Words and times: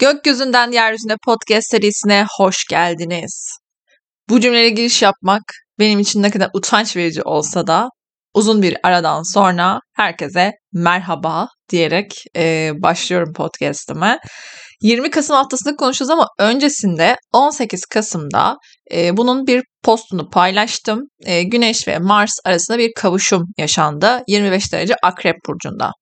Gökyüzünden 0.00 0.72
Yeryüzüne 0.72 1.16
podcast 1.24 1.70
serisine 1.70 2.26
hoş 2.38 2.64
geldiniz. 2.70 3.58
Bu 4.28 4.40
cümleye 4.40 4.70
giriş 4.70 5.02
yapmak 5.02 5.42
benim 5.78 6.00
için 6.00 6.22
ne 6.22 6.30
kadar 6.30 6.50
utanç 6.54 6.96
verici 6.96 7.22
olsa 7.22 7.66
da 7.66 7.88
uzun 8.34 8.62
bir 8.62 8.76
aradan 8.82 9.22
sonra 9.22 9.80
herkese 9.96 10.52
merhaba 10.72 11.48
diyerek 11.70 12.12
e, 12.36 12.72
başlıyorum 12.82 13.32
podcast'ime. 13.32 14.18
20 14.82 15.10
Kasım 15.10 15.36
haftasını 15.36 15.76
konuşacağız 15.76 16.10
ama 16.10 16.26
öncesinde 16.38 17.16
18 17.32 17.86
Kasım'da 17.86 18.56
e, 18.92 19.16
bunun 19.16 19.46
bir 19.46 19.62
postunu 19.84 20.30
paylaştım. 20.30 21.00
E, 21.24 21.42
Güneş 21.42 21.88
ve 21.88 21.98
Mars 21.98 22.32
arasında 22.44 22.78
bir 22.78 22.92
kavuşum 22.96 23.42
yaşandı. 23.58 24.22
25 24.28 24.72
derece 24.72 24.94
Akrep 25.02 25.36
Burcu'nda. 25.48 25.92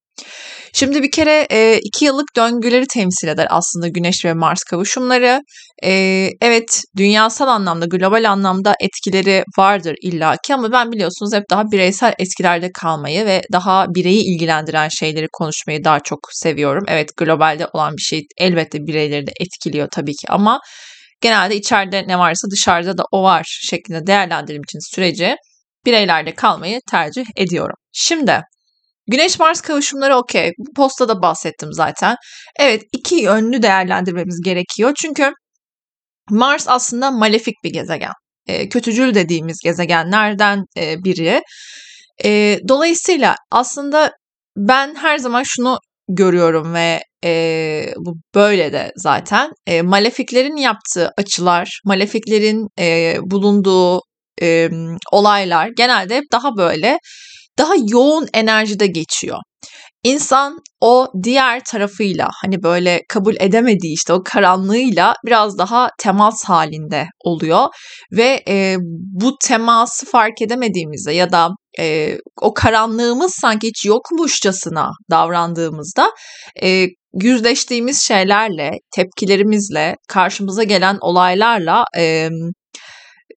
Şimdi 0.72 1.02
bir 1.02 1.10
kere 1.10 1.46
e, 1.50 1.78
iki 1.84 2.04
yıllık 2.04 2.36
döngüleri 2.36 2.86
temsil 2.86 3.28
eder 3.28 3.46
aslında 3.50 3.88
Güneş 3.88 4.24
ve 4.24 4.34
Mars 4.34 4.62
kavuşumları. 4.70 5.40
E, 5.84 5.90
evet 6.40 6.82
dünyasal 6.96 7.48
anlamda, 7.48 7.86
global 7.86 8.30
anlamda 8.30 8.74
etkileri 8.80 9.45
vardır 9.59 9.95
illaki 10.02 10.54
ama 10.54 10.73
ben 10.73 10.92
biliyorsunuz 10.92 11.32
hep 11.34 11.45
daha 11.50 11.62
bireysel 11.73 12.14
etkilerde 12.18 12.70
kalmayı 12.73 13.26
ve 13.26 13.42
daha 13.52 13.86
bireyi 13.95 14.23
ilgilendiren 14.34 14.88
şeyleri 14.88 15.26
konuşmayı 15.32 15.84
daha 15.84 16.00
çok 16.00 16.18
seviyorum. 16.32 16.84
Evet 16.88 17.09
globalde 17.16 17.66
olan 17.73 17.92
bir 17.96 18.02
şey 18.02 18.23
elbette 18.38 18.78
bireyleri 18.78 19.26
de 19.26 19.32
etkiliyor 19.40 19.88
tabii 19.92 20.14
ki 20.14 20.26
ama 20.28 20.60
genelde 21.20 21.56
içeride 21.56 22.04
ne 22.09 22.18
varsa 22.18 22.48
dışarıda 22.50 22.98
da 22.98 23.04
o 23.12 23.23
var 23.23 23.59
şeklinde 23.70 24.06
değerlendirim 24.06 24.62
için 24.62 24.95
süreci 24.95 25.37
bireylerde 25.87 26.34
kalmayı 26.34 26.80
tercih 26.90 27.24
ediyorum. 27.37 27.76
Şimdi 27.92 28.42
Güneş-Mars 29.08 29.60
kavuşumları 29.60 30.16
okey. 30.16 30.52
Postada 30.76 31.22
bahsettim 31.22 31.68
zaten. 31.72 32.16
Evet 32.60 32.82
iki 32.92 33.15
yönlü 33.15 33.62
değerlendirmemiz 33.62 34.40
gerekiyor. 34.45 34.92
Çünkü 35.02 35.32
Mars 36.30 36.68
aslında 36.68 37.10
malefik 37.10 37.54
bir 37.65 37.73
gezegen. 37.73 38.12
E, 38.46 38.68
kötücül 38.68 39.15
dediğimiz 39.15 39.59
gezegenlerden 39.65 40.65
e, 40.76 41.04
biri. 41.04 41.42
E, 42.24 42.59
dolayısıyla 42.68 43.34
aslında 43.50 44.12
ben 44.56 44.95
her 44.95 45.18
zaman 45.18 45.43
şunu 45.46 45.78
görüyorum 46.09 46.74
ve 46.74 47.00
e, 47.24 47.93
bu 47.98 48.15
böyle 48.34 48.72
de 48.72 48.93
zaten. 48.96 49.50
E, 49.66 49.82
malefiklerin 49.82 50.56
yaptığı 50.56 51.10
açılar, 51.18 51.80
malefiklerin 51.84 52.68
e, 52.78 53.16
bulunduğu 53.22 54.00
e, 54.43 54.70
olaylar 55.12 55.68
genelde 55.76 56.16
hep 56.16 56.24
daha 56.32 56.56
böyle 56.56 56.98
daha 57.59 57.74
yoğun 57.90 58.26
enerjide 58.34 58.87
geçiyor. 58.87 59.38
İnsan 60.04 60.59
o 60.80 61.06
diğer 61.23 61.65
tarafıyla 61.65 62.28
hani 62.42 62.62
böyle 62.62 63.02
kabul 63.09 63.34
edemediği 63.40 63.95
işte 63.95 64.12
o 64.12 64.22
karanlığıyla 64.25 65.15
biraz 65.26 65.59
daha 65.59 65.88
temas 65.98 66.44
halinde 66.47 67.06
oluyor 67.25 67.66
ve 68.12 68.42
e, 68.48 68.76
bu 69.20 69.37
teması 69.44 70.06
fark 70.06 70.42
edemediğimizde 70.42 71.12
ya 71.12 71.32
da 71.32 71.48
e, 71.78 72.19
o 72.41 72.54
karanlığımız 72.54 73.34
sanki 73.41 73.69
hiç 73.69 73.84
yokmuşçasına 73.87 74.91
davrandığımızda 75.10 76.10
e, 76.62 76.87
yüzleştiğimiz 77.22 78.03
şeylerle, 78.03 78.70
tepkilerimizle, 78.94 79.94
karşımıza 80.09 80.62
gelen 80.62 80.98
olaylarla 81.00 81.84
e, 81.98 82.28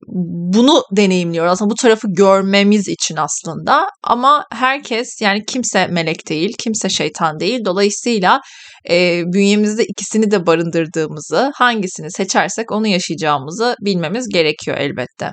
bunu 0.08 0.84
deneyimliyoruz. 0.97 1.52
Aslında 1.52 1.70
bu 1.70 1.75
tarafı 1.75 2.08
görmemiz 2.09 2.88
için 2.88 3.16
aslında. 3.16 3.89
Ama 4.03 4.45
herkes 4.52 5.22
yani 5.22 5.45
kimse 5.45 5.88
melek 5.88 6.30
değil, 6.30 6.53
kimse 6.59 6.89
şeytan 6.89 7.39
değil. 7.39 7.59
Dolayısıyla 7.66 8.42
e, 8.89 9.23
bünyemizde 9.25 9.84
ikisini 9.86 10.31
de 10.31 10.45
barındırdığımızı, 10.45 11.52
hangisini 11.56 12.12
seçersek 12.12 12.72
onu 12.72 12.88
yaşayacağımızı 12.88 13.75
bilmemiz 13.85 14.28
gerekiyor 14.34 14.78
elbette. 14.78 15.31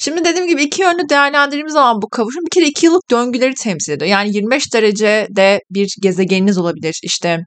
Şimdi 0.00 0.24
dediğim 0.24 0.48
gibi 0.48 0.62
iki 0.62 0.82
yönlü 0.82 1.08
değerlendirdiğimiz 1.08 1.72
zaman 1.72 2.02
bu 2.02 2.08
kavuşum 2.08 2.44
bir 2.44 2.60
kere 2.60 2.68
iki 2.68 2.86
yıllık 2.86 3.10
döngüleri 3.10 3.54
temsil 3.54 3.92
ediyor. 3.92 4.10
Yani 4.10 4.36
25 4.36 4.74
derecede 4.74 5.60
bir 5.70 5.88
gezegeniniz 6.02 6.58
olabilir. 6.58 7.00
İşte 7.02 7.38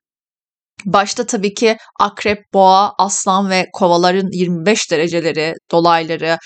Başta 0.86 1.26
tabii 1.26 1.54
ki 1.54 1.78
akrep, 2.00 2.38
boğa, 2.54 2.94
aslan 2.98 3.50
ve 3.50 3.66
kovaların 3.74 4.30
25 4.32 4.92
dereceleri, 4.92 5.54
dolayları 5.72 6.38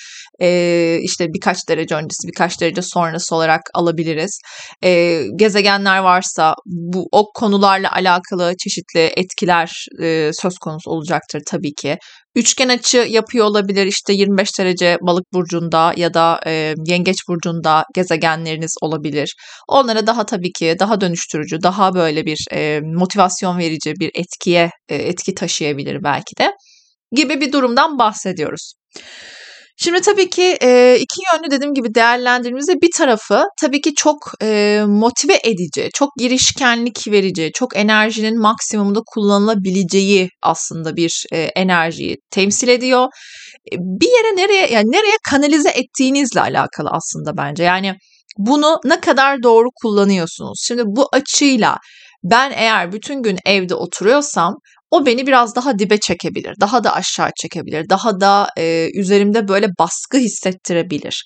e, 0.42 1.00
işte 1.02 1.28
birkaç 1.34 1.70
derece 1.70 1.96
öncesi, 1.96 2.28
birkaç 2.28 2.62
derece 2.62 2.82
sonrası 2.82 3.36
olarak 3.36 3.62
alabiliriz. 3.74 4.40
E, 4.84 5.22
gezegenler 5.36 6.00
varsa 6.00 6.54
bu 6.66 7.08
o 7.12 7.32
konularla 7.34 7.92
alakalı 7.92 8.54
çeşitli 8.64 9.14
etkiler 9.18 9.86
e, 10.02 10.32
söz 10.34 10.58
konusu 10.58 10.92
olacaktır 10.92 11.42
tabii 11.48 11.74
ki. 11.74 11.98
Üçgen 12.36 12.70
açı 12.70 12.98
yapıyor 12.98 13.46
olabilir 13.46 13.86
işte 13.86 14.14
25 14.14 14.60
derece 14.60 14.98
balık 15.02 15.34
burcunda 15.34 15.94
ya 15.98 16.14
da 16.14 16.40
e, 16.46 16.74
yengeç 16.86 17.16
burcunda 17.30 17.84
gezegenleriniz 17.96 18.76
olabilir. 18.82 19.36
Onlara 19.68 20.08
daha 20.08 20.26
tabii 20.26 20.52
ki 20.52 20.76
daha 20.80 21.02
dönüştürücü, 21.02 21.62
daha 21.64 21.94
böyle 21.94 22.26
bir 22.26 22.46
e, 22.52 22.80
motivasyon 22.84 23.58
verici 23.58 23.94
bir 24.00 24.12
etkiye 24.16 24.70
e, 24.90 24.96
etki 24.96 25.34
taşıyabilir 25.36 26.04
belki 26.04 26.38
de 26.40 26.52
gibi 27.12 27.42
bir 27.42 27.52
durumdan 27.52 28.00
bahsediyoruz. 28.00 28.74
Şimdi 29.78 30.02
tabii 30.02 30.30
ki 30.30 30.58
e, 30.62 30.98
iki 31.00 31.22
yönlü 31.34 31.52
dediğim 31.52 31.74
gibi 31.74 31.96
değerlendirdiğimizde 31.96 32.74
bir 32.82 32.90
tarafı 32.98 33.44
tabii 33.62 33.82
ki 33.82 33.94
çok 33.96 34.18
e, 34.42 34.82
motive 34.88 35.40
edici, 35.44 35.90
çok 35.94 36.10
girişkenlik 36.20 37.08
verici, 37.08 37.52
çok 37.54 37.78
enerjinin 37.78 38.42
maksimumda 38.42 39.00
kullanılabileceği 39.06 40.30
aslında 40.44 40.96
bir 40.96 41.26
e, 41.32 41.42
enerjiyi 41.42 42.18
temsil 42.32 42.68
ediyor. 42.68 43.08
Bir 43.72 44.08
yere 44.08 44.36
nereye 44.36 44.68
yani 44.68 44.92
nereye 44.92 45.18
kanalize 45.30 45.70
ettiğinizle 45.70 46.42
alakalı 46.42 46.90
aslında 46.92 47.38
bence. 47.38 47.64
Yani 47.64 47.96
bunu 48.38 48.80
ne 48.86 49.00
kadar 49.00 49.44
doğru 49.44 49.70
kullanıyorsunuz. 49.82 50.64
Şimdi 50.68 50.84
bu 50.86 51.10
açıyla 51.12 51.78
ben 52.24 52.52
eğer 52.52 52.92
bütün 52.92 53.24
gün 53.24 53.38
evde 53.46 53.76
oturuyorsam 53.76 54.56
o 54.96 55.06
beni 55.06 55.28
biraz 55.28 55.56
daha 55.56 55.80
dibe 55.80 56.00
çekebilir, 56.00 56.54
daha 56.62 56.84
da 56.84 56.94
aşağı 56.94 57.30
çekebilir, 57.42 57.90
daha 57.90 58.22
da 58.22 58.48
e, 58.58 58.90
üzerimde 58.94 59.48
böyle 59.48 59.68
baskı 59.80 60.18
hissettirebilir. 60.18 61.26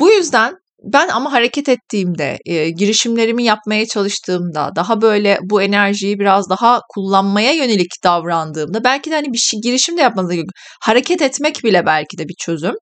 Bu 0.00 0.10
yüzden 0.10 0.54
ben 0.82 1.08
ama 1.08 1.32
hareket 1.32 1.68
ettiğimde, 1.68 2.38
e, 2.46 2.70
girişimlerimi 2.70 3.44
yapmaya 3.44 3.86
çalıştığımda, 3.86 4.70
daha 4.76 5.02
böyle 5.02 5.38
bu 5.42 5.62
enerjiyi 5.62 6.18
biraz 6.18 6.50
daha 6.50 6.80
kullanmaya 6.88 7.52
yönelik 7.52 7.90
davrandığımda, 8.04 8.84
belki 8.84 9.10
de 9.10 9.14
hani 9.14 9.32
bir 9.32 9.38
şey 9.38 9.60
girişim 9.60 9.96
de 9.96 10.00
yapmanıza 10.02 10.34
gerek 10.34 10.48
hareket 10.82 11.22
etmek 11.22 11.64
bile 11.64 11.86
belki 11.86 12.18
de 12.18 12.28
bir 12.28 12.34
çözüm. 12.40 12.74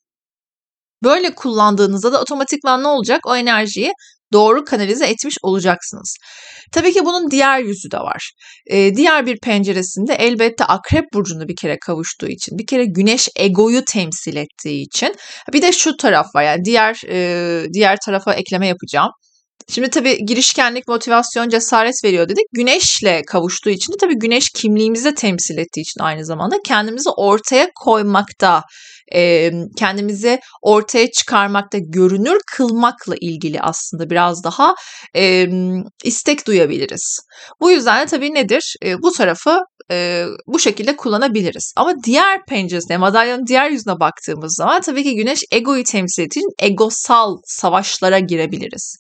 Böyle 1.05 1.35
kullandığınızda 1.35 2.13
da 2.13 2.21
otomatikman 2.21 2.83
ne 2.83 2.89
olacak? 2.89 3.21
O 3.27 3.37
enerjiyi 3.37 3.93
doğru 4.35 4.65
kanalize 4.65 5.07
etmiş 5.07 5.35
olacaksınız. 5.43 6.17
Tabii 6.73 6.93
ki 6.93 7.05
bunun 7.05 7.31
diğer 7.31 7.59
yüzü 7.59 7.91
de 7.91 7.99
var. 7.99 8.33
Ee, 8.71 8.95
diğer 8.97 9.27
bir 9.27 9.39
penceresinde 9.39 10.15
elbette 10.15 10.65
akrep 10.65 11.05
burcunda 11.15 11.49
bir 11.49 11.57
kere 11.57 11.79
kavuştuğu 11.87 12.29
için, 12.29 12.59
bir 12.59 12.67
kere 12.67 12.85
güneş 12.85 13.29
egoyu 13.37 13.85
temsil 13.85 14.37
ettiği 14.37 14.83
için. 14.83 15.15
Bir 15.53 15.63
de 15.63 15.73
şu 15.73 15.97
taraf 15.97 16.27
var 16.35 16.43
yani 16.43 16.65
diğer 16.65 17.01
e, 17.09 17.67
diğer 17.73 17.99
tarafa 18.07 18.35
ekleme 18.35 18.67
yapacağım. 18.67 19.11
Şimdi 19.69 19.91
tabii 19.91 20.19
girişkenlik, 20.27 20.89
motivasyon, 20.89 21.49
cesaret 21.49 21.95
veriyor 22.05 22.29
dedik. 22.29 22.45
Güneşle 22.53 23.23
kavuştuğu 23.27 23.71
için 23.71 23.93
de 23.93 23.97
tabii 24.01 24.19
güneş 24.19 24.51
kimliğimizi 24.51 25.15
temsil 25.15 25.59
ettiği 25.59 25.81
için 25.81 26.01
aynı 26.01 26.25
zamanda 26.25 26.57
kendimizi 26.67 27.11
ortaya 27.11 27.69
koymakta, 27.85 28.63
e, 29.15 29.51
kendimizi 29.79 30.41
ortaya 30.63 31.11
çıkarmakta, 31.11 31.79
görünür 31.79 32.39
kılmakla 32.57 33.15
ilgili 33.21 33.61
aslında 33.61 34.11
biraz 34.11 34.45
daha 34.45 34.75
e, 35.17 35.49
istek 36.05 36.47
duyabiliriz. 36.47 37.19
Bu 37.61 37.71
yüzden 37.71 38.03
de 38.03 38.07
tabii 38.07 38.35
nedir? 38.35 38.75
E, 38.85 39.03
bu 39.03 39.13
tarafı 39.13 39.61
e, 39.91 40.27
bu 40.47 40.59
şekilde 40.59 40.97
kullanabiliriz. 40.97 41.73
Ama 41.77 41.93
diğer 42.07 42.45
penceresine, 42.49 42.97
madalyonun 42.97 43.47
diğer 43.47 43.71
yüzüne 43.71 44.01
baktığımız 44.01 44.55
zaman 44.57 44.81
tabii 44.81 45.03
ki 45.03 45.15
güneş 45.15 45.45
egoyu 45.53 45.85
temsil 45.85 46.23
ettiği 46.23 46.41
için 46.41 46.49
egosal 46.59 47.37
savaşlara 47.45 48.19
girebiliriz. 48.19 48.97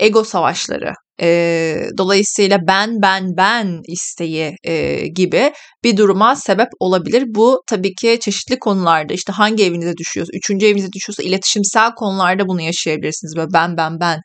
Ego 0.00 0.24
savaşları. 0.24 0.92
E, 1.22 1.76
dolayısıyla 1.98 2.58
ben 2.68 2.90
ben 3.02 3.24
ben 3.36 3.80
isteği 3.88 4.54
e, 4.64 5.06
gibi 5.06 5.52
bir 5.84 5.96
duruma 5.96 6.36
sebep 6.36 6.68
olabilir. 6.80 7.24
Bu 7.26 7.62
tabii 7.70 7.94
ki 7.94 8.18
çeşitli 8.20 8.58
konularda 8.58 9.14
işte 9.14 9.32
hangi 9.32 9.64
evinize 9.64 9.96
düşüyorsa, 9.96 10.30
üçüncü 10.34 10.66
evinize 10.66 10.92
düşüyorsa 10.92 11.22
iletişimsel 11.22 11.90
konularda 11.94 12.48
bunu 12.48 12.60
yaşayabilirsiniz. 12.60 13.36
Böyle 13.36 13.48
ben 13.54 13.76
ben 13.76 14.00
ben 14.00 14.20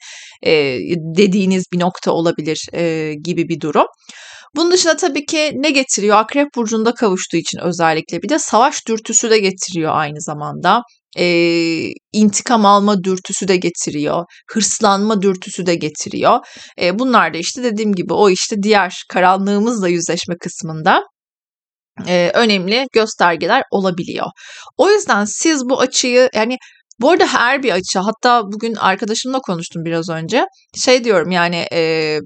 e, 0.45 0.79
dediğiniz 1.17 1.63
bir 1.73 1.79
nokta 1.79 2.11
olabilir 2.11 2.67
e, 2.73 3.13
gibi 3.23 3.49
bir 3.49 3.59
durum. 3.59 3.85
Bunun 4.55 4.71
dışında 4.71 4.95
tabii 4.95 5.25
ki 5.25 5.51
ne 5.55 5.71
getiriyor? 5.71 6.17
Akrep 6.17 6.47
burcunda 6.55 6.93
kavuştuğu 6.93 7.37
için 7.37 7.59
özellikle 7.59 8.21
bir 8.21 8.29
de 8.29 8.39
savaş 8.39 8.87
dürtüsü 8.87 9.29
de 9.29 9.39
getiriyor 9.39 9.91
aynı 9.95 10.21
zamanda. 10.21 10.81
Ee, 11.17 11.91
intikam 12.11 12.65
alma 12.65 13.03
dürtüsü 13.03 13.47
de 13.47 13.57
getiriyor. 13.57 14.25
Hırslanma 14.51 15.21
dürtüsü 15.21 15.65
de 15.65 15.75
getiriyor. 15.75 16.39
Ee, 16.81 16.99
bunlar 16.99 17.33
da 17.33 17.37
işte 17.37 17.63
dediğim 17.63 17.93
gibi 17.93 18.13
o 18.13 18.29
işte 18.29 18.55
diğer 18.63 18.93
karanlığımızla 19.09 19.87
yüzleşme 19.87 20.35
kısmında 20.37 21.03
e, 22.07 22.31
önemli 22.33 22.87
göstergeler 22.93 23.63
olabiliyor. 23.71 24.25
O 24.77 24.89
yüzden 24.89 25.25
siz 25.25 25.61
bu 25.69 25.79
açıyı 25.79 26.29
yani 26.35 26.57
bu 27.01 27.09
arada 27.09 27.27
her 27.27 27.63
bir 27.63 27.71
açı 27.71 27.99
hatta 27.99 28.43
bugün 28.43 28.75
arkadaşımla 28.75 29.39
konuştum 29.39 29.85
biraz 29.85 30.09
önce 30.09 30.45
şey 30.75 31.03
diyorum 31.03 31.31
yani 31.31 31.67
e, 31.73 32.19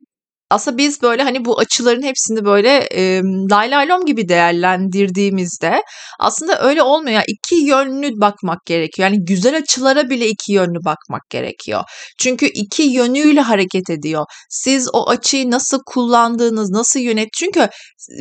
aslında 0.49 0.77
biz 0.77 1.01
böyle 1.01 1.23
hani 1.23 1.45
bu 1.45 1.59
açıların 1.59 2.03
hepsini 2.03 2.45
böyle 2.45 2.77
e, 2.91 3.21
lay 3.51 3.71
lay 3.71 3.89
lom 3.89 4.05
gibi 4.05 4.29
değerlendirdiğimizde 4.29 5.81
aslında 6.19 6.61
öyle 6.61 6.83
olmuyor. 6.83 7.15
Yani 7.15 7.25
iki 7.27 7.55
yönlü 7.55 8.09
bakmak 8.21 8.65
gerekiyor. 8.65 9.09
Yani 9.09 9.25
güzel 9.25 9.57
açılara 9.57 10.09
bile 10.09 10.27
iki 10.27 10.53
yönlü 10.53 10.85
bakmak 10.85 11.29
gerekiyor. 11.29 11.83
Çünkü 12.19 12.45
iki 12.45 12.83
yönüyle 12.83 13.41
hareket 13.41 13.89
ediyor. 13.89 14.25
Siz 14.49 14.89
o 14.93 15.09
açıyı 15.09 15.51
nasıl 15.51 15.79
kullandığınız, 15.85 16.69
nasıl 16.69 16.99
yönet... 16.99 17.27
Çünkü 17.33 17.69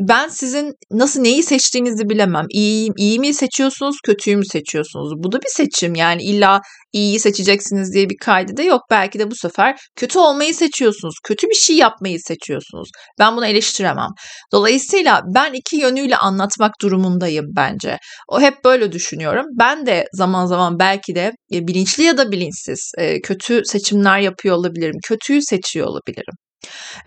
ben 0.08 0.28
sizin 0.28 0.72
nasıl 0.90 1.20
neyi 1.20 1.42
seçtiğinizi 1.42 2.08
bilemem. 2.08 2.44
İyi, 2.50 2.90
iyi 2.96 3.18
mi 3.18 3.34
seçiyorsunuz, 3.34 3.96
kötüyü 4.04 4.36
mü 4.36 4.44
seçiyorsunuz? 4.46 5.12
Bu 5.16 5.32
da 5.32 5.38
bir 5.38 5.50
seçim. 5.50 5.94
Yani 5.94 6.22
illa 6.22 6.60
iyiyi 6.92 7.20
seçeceksiniz 7.20 7.92
diye 7.94 8.10
bir 8.10 8.16
kaydı 8.20 8.56
da 8.56 8.62
yok. 8.62 8.80
Belki 8.90 9.18
de 9.18 9.30
bu 9.30 9.34
sefer 9.34 9.76
kötü 9.96 10.18
olmayı 10.18 10.54
seçiyorsunuz. 10.54 11.14
Kötü 11.24 11.46
bir 11.46 11.54
şey 11.54 11.76
yapmayı 11.76 12.17
seçiyorsunuz. 12.18 12.88
Ben 13.18 13.36
bunu 13.36 13.46
eleştiremem. 13.46 14.10
Dolayısıyla 14.52 15.22
ben 15.34 15.52
iki 15.52 15.76
yönüyle 15.76 16.16
anlatmak 16.16 16.72
durumundayım 16.82 17.46
bence. 17.56 17.98
O 18.28 18.40
hep 18.40 18.64
böyle 18.64 18.92
düşünüyorum. 18.92 19.44
Ben 19.58 19.86
de 19.86 20.04
zaman 20.12 20.46
zaman 20.46 20.78
belki 20.78 21.14
de 21.14 21.32
e, 21.52 21.66
bilinçli 21.66 22.02
ya 22.02 22.18
da 22.18 22.32
bilinçsiz 22.32 22.92
e, 22.98 23.20
kötü 23.20 23.62
seçimler 23.64 24.18
yapıyor 24.18 24.56
olabilirim. 24.56 24.96
Kötüyü 25.04 25.42
seçiyor 25.42 25.86
olabilirim. 25.86 26.34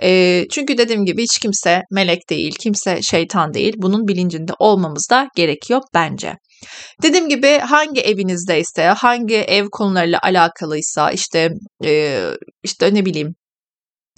E, 0.01 0.43
çünkü 0.51 0.77
dediğim 0.77 1.05
gibi 1.05 1.23
hiç 1.23 1.39
kimse 1.39 1.81
melek 1.91 2.29
değil, 2.29 2.55
kimse 2.59 3.01
şeytan 3.01 3.53
değil. 3.53 3.73
Bunun 3.77 4.07
bilincinde 4.07 4.51
olmamız 4.59 5.07
da 5.11 5.27
gerekiyor 5.35 5.81
bence. 5.93 6.33
Dediğim 7.03 7.29
gibi 7.29 7.47
hangi 7.57 8.01
evinizdeyse, 8.01 8.83
hangi 8.83 9.35
ev 9.35 9.65
konularıyla 9.71 10.19
alakalıysa 10.23 11.11
işte 11.11 11.49
işte 12.63 12.93
ne 12.93 13.05
bileyim 13.05 13.35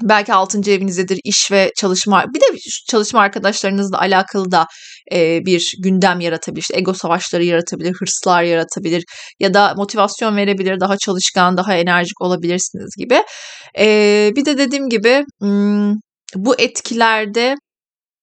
belki 0.09 0.33
6. 0.33 0.71
evinizdedir 0.71 1.19
iş 1.23 1.51
ve 1.51 1.71
çalışma 1.77 2.25
bir 2.35 2.39
de 2.39 2.45
çalışma 2.89 3.19
arkadaşlarınızla 3.19 3.99
alakalı 3.99 4.51
da 4.51 4.67
e, 5.11 5.45
bir 5.45 5.73
gündem 5.83 6.19
yaratabilir. 6.19 6.61
İşte 6.61 6.77
ego 6.77 6.93
savaşları 6.93 7.43
yaratabilir, 7.43 7.93
hırslar 7.99 8.43
yaratabilir 8.43 9.03
ya 9.39 9.53
da 9.53 9.73
motivasyon 9.77 10.37
verebilir, 10.37 10.79
daha 10.79 10.97
çalışkan, 10.97 11.57
daha 11.57 11.73
enerjik 11.73 12.21
olabilirsiniz 12.21 12.89
gibi. 12.97 13.23
E, 13.79 14.31
bir 14.35 14.45
de 14.45 14.57
dediğim 14.57 14.89
gibi 14.89 15.23
bu 16.35 16.55
etkilerde 16.59 17.55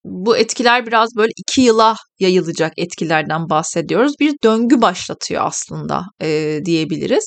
bu 0.04 0.36
etkiler 0.36 0.86
biraz 0.86 1.08
böyle 1.16 1.32
iki 1.36 1.60
yıla 1.60 1.96
yayılacak 2.20 2.72
etkilerden 2.76 3.50
bahsediyoruz. 3.50 4.12
Bir 4.20 4.34
döngü 4.44 4.82
başlatıyor 4.82 5.42
aslında 5.46 6.02
e, 6.22 6.60
diyebiliriz. 6.64 7.24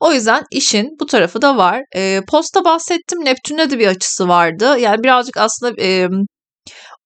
O 0.00 0.12
yüzden 0.12 0.44
işin 0.50 0.88
bu 1.00 1.06
tarafı 1.06 1.42
da 1.42 1.56
var. 1.56 1.82
E, 1.96 2.20
posta 2.28 2.64
bahsettim. 2.64 3.24
Neptün'de 3.24 3.70
de 3.70 3.78
bir 3.78 3.86
açısı 3.86 4.28
vardı. 4.28 4.78
Yani 4.78 5.02
birazcık 5.02 5.36
aslında 5.36 5.82
e, 5.82 6.08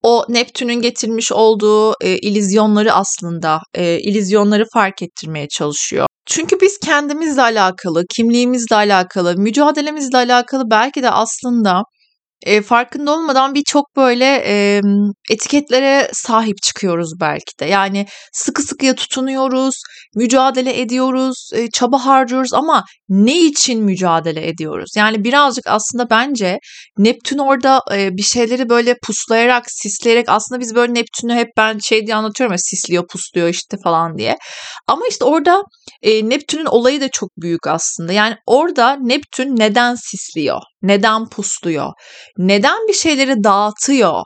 o 0.02 0.24
Neptün'ün 0.28 0.80
getirmiş 0.80 1.32
olduğu 1.32 1.94
e, 2.00 2.18
ilizyonları 2.18 2.92
aslında 2.92 3.58
e, 3.74 3.98
ilizyonları 3.98 4.64
fark 4.74 5.02
ettirmeye 5.02 5.48
çalışıyor. 5.48 6.06
Çünkü 6.26 6.60
biz 6.60 6.78
kendimizle 6.78 7.42
alakalı, 7.42 8.04
kimliğimizle 8.16 8.76
alakalı, 8.76 9.34
mücadelemizle 9.38 10.16
alakalı 10.16 10.62
belki 10.70 11.02
de 11.02 11.10
aslında 11.10 11.82
e, 12.44 12.62
farkında 12.62 13.12
olmadan 13.12 13.54
birçok 13.54 13.96
böyle 13.96 14.42
e, 14.46 14.80
etiketlere 15.30 16.10
sahip 16.12 16.56
çıkıyoruz 16.62 17.10
belki 17.20 17.58
de. 17.60 17.64
Yani 17.64 18.06
sıkı 18.32 18.62
sıkıya 18.62 18.94
tutunuyoruz, 18.94 19.74
mücadele 20.16 20.80
ediyoruz, 20.80 21.50
e, 21.54 21.70
çaba 21.70 22.06
harcıyoruz 22.06 22.54
ama 22.54 22.84
ne 23.08 23.40
için 23.40 23.84
mücadele 23.84 24.48
ediyoruz? 24.48 24.90
Yani 24.96 25.24
birazcık 25.24 25.66
aslında 25.66 26.10
bence 26.10 26.58
Neptün 26.98 27.38
orada 27.38 27.80
e, 27.92 28.10
bir 28.16 28.22
şeyleri 28.22 28.68
böyle 28.68 28.94
puslayarak, 29.06 29.64
sisleyerek 29.68 30.28
aslında 30.28 30.60
biz 30.60 30.74
böyle 30.74 30.94
Neptün'ü 30.94 31.34
hep 31.34 31.48
ben 31.56 31.78
şey 31.78 32.06
diye 32.06 32.16
anlatıyorum 32.16 32.52
ya 32.52 32.58
sisliyor, 32.58 33.06
pusluyor 33.06 33.48
işte 33.48 33.76
falan 33.84 34.18
diye. 34.18 34.36
Ama 34.86 35.02
işte 35.10 35.24
orada 35.24 35.62
e, 36.02 36.28
Neptün'ün 36.28 36.66
olayı 36.66 37.00
da 37.00 37.08
çok 37.08 37.30
büyük 37.38 37.66
aslında. 37.66 38.12
Yani 38.12 38.36
orada 38.46 38.96
Neptün 39.00 39.56
neden 39.56 39.94
sisliyor? 39.94 40.60
Neden 40.84 41.28
pusluyor? 41.28 41.92
Neden 42.38 42.88
bir 42.88 42.94
şeyleri 42.94 43.44
dağıtıyor? 43.44 44.22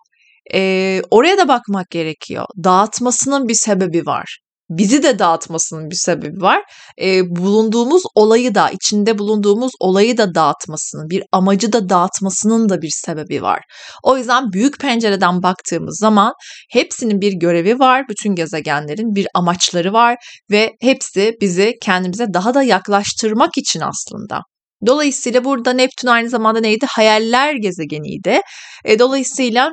Ee, 0.55 1.03
oraya 1.11 1.39
da 1.39 1.49
bakmak 1.49 1.91
gerekiyor. 1.91 2.45
Dağıtmasının 2.65 3.49
bir 3.49 3.55
sebebi 3.55 4.07
var 4.07 4.39
bizi 4.71 5.03
de 5.03 5.19
dağıtmasının 5.19 5.91
bir 5.91 5.97
sebebi 5.97 6.41
var. 6.41 6.63
E, 7.03 7.37
bulunduğumuz 7.37 8.03
olayı 8.15 8.55
da, 8.55 8.71
içinde 8.71 9.19
bulunduğumuz 9.19 9.73
olayı 9.81 10.19
da 10.19 10.35
dağıtmasının, 10.35 11.11
bir 11.11 11.23
amacı 11.33 11.73
da 11.73 11.89
dağıtmasının 11.89 12.69
da 12.69 12.83
bir 12.83 12.93
sebebi 12.93 13.43
var. 13.43 13.61
O 14.03 14.17
yüzden 14.17 14.53
büyük 14.53 14.81
pencereden 14.81 15.43
baktığımız 15.43 15.99
zaman 15.99 16.33
hepsinin 16.71 17.21
bir 17.21 17.33
görevi 17.33 17.79
var. 17.79 18.05
Bütün 18.11 18.35
gezegenlerin 18.35 19.15
bir 19.15 19.27
amaçları 19.35 19.93
var 19.93 20.17
ve 20.51 20.73
hepsi 20.81 21.35
bizi 21.41 21.75
kendimize 21.83 22.27
daha 22.35 22.55
da 22.55 22.63
yaklaştırmak 22.63 23.51
için 23.59 23.81
aslında. 23.81 24.41
Dolayısıyla 24.87 25.45
burada 25.45 25.73
Neptün 25.73 26.09
aynı 26.09 26.29
zamanda 26.29 26.61
neydi? 26.61 26.87
Hayaller 26.89 27.55
gezegeniydi. 27.55 28.41
E, 28.85 28.99
dolayısıyla 28.99 29.73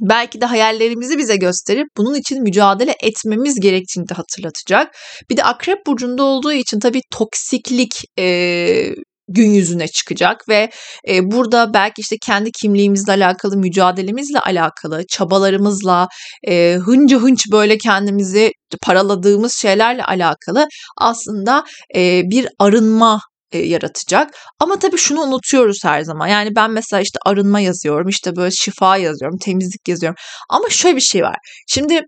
belki 0.00 0.40
de 0.40 0.46
hayallerimizi 0.46 1.18
bize 1.18 1.36
gösterip 1.36 1.86
bunun 1.96 2.14
için 2.14 2.42
mücadele 2.42 2.94
etmemiz 3.02 3.60
gerektiğini 3.60 4.08
de 4.08 4.14
hatırlatacak. 4.14 4.96
Bir 5.30 5.36
de 5.36 5.44
akrep 5.44 5.86
burcunda 5.86 6.22
olduğu 6.22 6.52
için 6.52 6.80
tabii 6.80 7.00
toksiklik 7.12 7.92
e, 8.18 8.94
gün 9.28 9.50
yüzüne 9.50 9.88
çıkacak 9.88 10.48
ve 10.48 10.70
e, 11.08 11.30
burada 11.30 11.74
belki 11.74 12.00
işte 12.00 12.16
kendi 12.26 12.50
kimliğimizle 12.52 13.12
alakalı, 13.12 13.56
mücadelemizle 13.56 14.40
alakalı, 14.40 15.02
çabalarımızla 15.08 16.08
e, 16.48 16.74
hınca 16.74 17.18
hınç 17.18 17.40
böyle 17.52 17.78
kendimizi 17.78 18.52
paraladığımız 18.82 19.56
şeylerle 19.56 20.04
alakalı 20.04 20.66
aslında 21.00 21.64
e, 21.96 22.22
bir 22.30 22.48
arınma 22.58 23.20
e, 23.52 23.58
yaratacak. 23.58 24.30
Ama 24.60 24.78
tabii 24.78 24.98
şunu 24.98 25.20
unutuyoruz 25.20 25.78
her 25.84 26.02
zaman. 26.02 26.26
Yani 26.26 26.56
ben 26.56 26.70
mesela 26.70 27.00
işte 27.00 27.18
arınma 27.26 27.60
yazıyorum, 27.60 28.08
işte 28.08 28.36
böyle 28.36 28.50
şifa 28.50 28.96
yazıyorum, 28.96 29.38
temizlik 29.38 29.88
yazıyorum. 29.88 30.16
Ama 30.50 30.70
şöyle 30.70 30.96
bir 30.96 31.00
şey 31.00 31.22
var. 31.22 31.36
Şimdi 31.68 32.00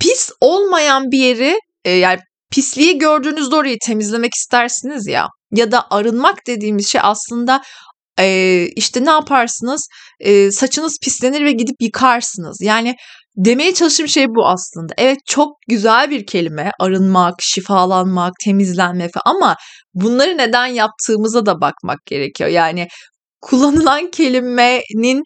pis 0.00 0.30
olmayan 0.40 1.10
bir 1.10 1.18
yeri 1.18 1.58
e, 1.84 1.90
yani 1.90 2.20
pisliği 2.50 2.98
gördüğünüzde 2.98 3.56
orayı 3.56 3.76
temizlemek 3.86 4.34
istersiniz 4.34 5.06
ya. 5.06 5.26
Ya 5.52 5.72
da 5.72 5.86
arınmak 5.90 6.46
dediğimiz 6.46 6.88
şey 6.88 7.00
aslında 7.04 7.62
e, 8.18 8.66
işte 8.76 9.04
ne 9.04 9.10
yaparsınız? 9.10 9.88
E, 10.20 10.50
saçınız 10.50 10.98
pislenir 11.02 11.44
ve 11.44 11.52
gidip 11.52 11.76
yıkarsınız. 11.80 12.58
Yani 12.62 12.96
Demeye 13.38 13.74
çalıştığım 13.74 14.08
şey 14.08 14.26
bu 14.28 14.46
aslında. 14.46 14.94
Evet 14.96 15.18
çok 15.26 15.48
güzel 15.68 16.10
bir 16.10 16.26
kelime. 16.26 16.70
Arınmak, 16.80 17.34
şifalanmak, 17.40 18.32
temizlenme 18.44 19.08
falan 19.08 19.36
ama 19.36 19.56
bunları 19.94 20.38
neden 20.38 20.66
yaptığımıza 20.66 21.46
da 21.46 21.60
bakmak 21.60 22.06
gerekiyor. 22.06 22.50
Yani 22.50 22.88
kullanılan 23.40 24.10
kelimenin 24.10 25.22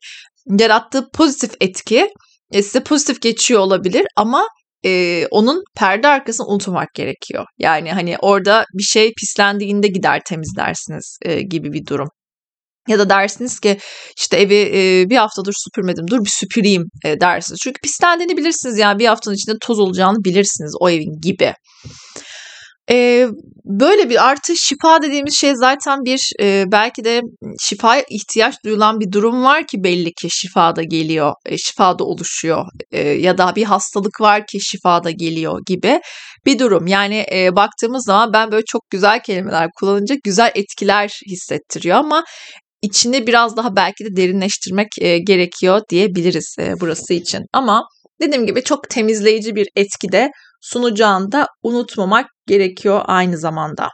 yarattığı 0.60 1.10
pozitif 1.14 1.50
etki 1.60 2.08
e, 2.52 2.62
size 2.62 2.82
pozitif 2.82 3.22
geçiyor 3.22 3.60
olabilir 3.60 4.06
ama 4.16 4.46
e, 4.84 5.26
onun 5.30 5.62
perde 5.76 6.08
arkasını 6.08 6.46
unutmak 6.46 6.94
gerekiyor. 6.94 7.44
Yani 7.58 7.92
hani 7.92 8.16
orada 8.22 8.64
bir 8.78 8.82
şey 8.82 9.12
pislendiğinde 9.14 9.88
gider 9.88 10.20
temizlersiniz 10.26 11.18
e, 11.22 11.42
gibi 11.42 11.72
bir 11.72 11.86
durum. 11.86 12.08
Ya 12.88 12.98
da 12.98 13.08
dersiniz 13.08 13.60
ki 13.60 13.78
işte 14.18 14.36
evi 14.36 14.70
e, 14.74 15.10
bir 15.10 15.16
haftadır 15.16 15.54
süpürmedim 15.56 16.04
dur 16.10 16.24
bir 16.24 16.30
süpüreyim 16.30 16.84
e, 17.04 17.20
dersiniz. 17.20 17.60
Çünkü 17.62 17.80
pislendiğini 17.80 18.36
bilirsiniz 18.36 18.78
yani 18.78 18.98
bir 18.98 19.06
haftanın 19.06 19.34
içinde 19.34 19.56
toz 19.60 19.78
olacağını 19.78 20.24
bilirsiniz 20.24 20.74
o 20.80 20.90
evin 20.90 21.20
gibi. 21.22 21.54
E, 22.90 23.26
böyle 23.64 24.10
bir 24.10 24.28
artı 24.28 24.56
şifa 24.56 25.02
dediğimiz 25.02 25.40
şey 25.40 25.52
zaten 25.54 25.98
bir 26.04 26.32
e, 26.40 26.64
belki 26.72 27.04
de 27.04 27.20
şifaya 27.60 28.04
ihtiyaç 28.10 28.54
duyulan 28.64 29.00
bir 29.00 29.12
durum 29.12 29.44
var 29.44 29.66
ki 29.66 29.84
belli 29.84 30.12
ki 30.12 30.28
şifada 30.30 30.82
geliyor, 30.82 31.32
e, 31.46 31.58
şifada 31.58 32.04
oluşuyor 32.04 32.64
e, 32.90 33.00
ya 33.08 33.38
da 33.38 33.56
bir 33.56 33.64
hastalık 33.64 34.20
var 34.20 34.46
ki 34.46 34.58
şifada 34.60 35.10
geliyor 35.10 35.60
gibi 35.66 36.00
bir 36.46 36.58
durum. 36.58 36.86
Yani 36.86 37.26
e, 37.32 37.56
baktığımız 37.56 38.04
zaman 38.04 38.32
ben 38.32 38.52
böyle 38.52 38.64
çok 38.66 38.90
güzel 38.90 39.22
kelimeler 39.22 39.68
kullanınca 39.78 40.16
güzel 40.24 40.52
etkiler 40.54 41.10
hissettiriyor 41.30 41.96
ama 41.96 42.24
içini 42.82 43.26
biraz 43.26 43.56
daha 43.56 43.76
belki 43.76 44.04
de 44.04 44.16
derinleştirmek 44.16 44.88
e, 45.00 45.18
gerekiyor 45.18 45.80
diyebiliriz 45.90 46.56
e, 46.58 46.72
burası 46.80 47.14
için. 47.14 47.42
Ama 47.52 47.84
dediğim 48.20 48.46
gibi 48.46 48.62
çok 48.62 48.90
temizleyici 48.90 49.56
bir 49.56 49.68
etki 49.76 50.12
de 50.12 50.30
sunacağını 50.60 51.32
da 51.32 51.46
unutmamak 51.62 52.26
gerekiyor 52.46 53.02
aynı 53.04 53.38
zamanda. 53.38 53.88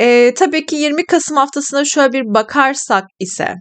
E, 0.00 0.34
tabii 0.36 0.66
ki 0.66 0.76
20 0.76 1.06
Kasım 1.06 1.36
haftasına 1.36 1.84
şöyle 1.84 2.12
bir 2.12 2.34
bakarsak 2.34 3.04
ise 3.18 3.54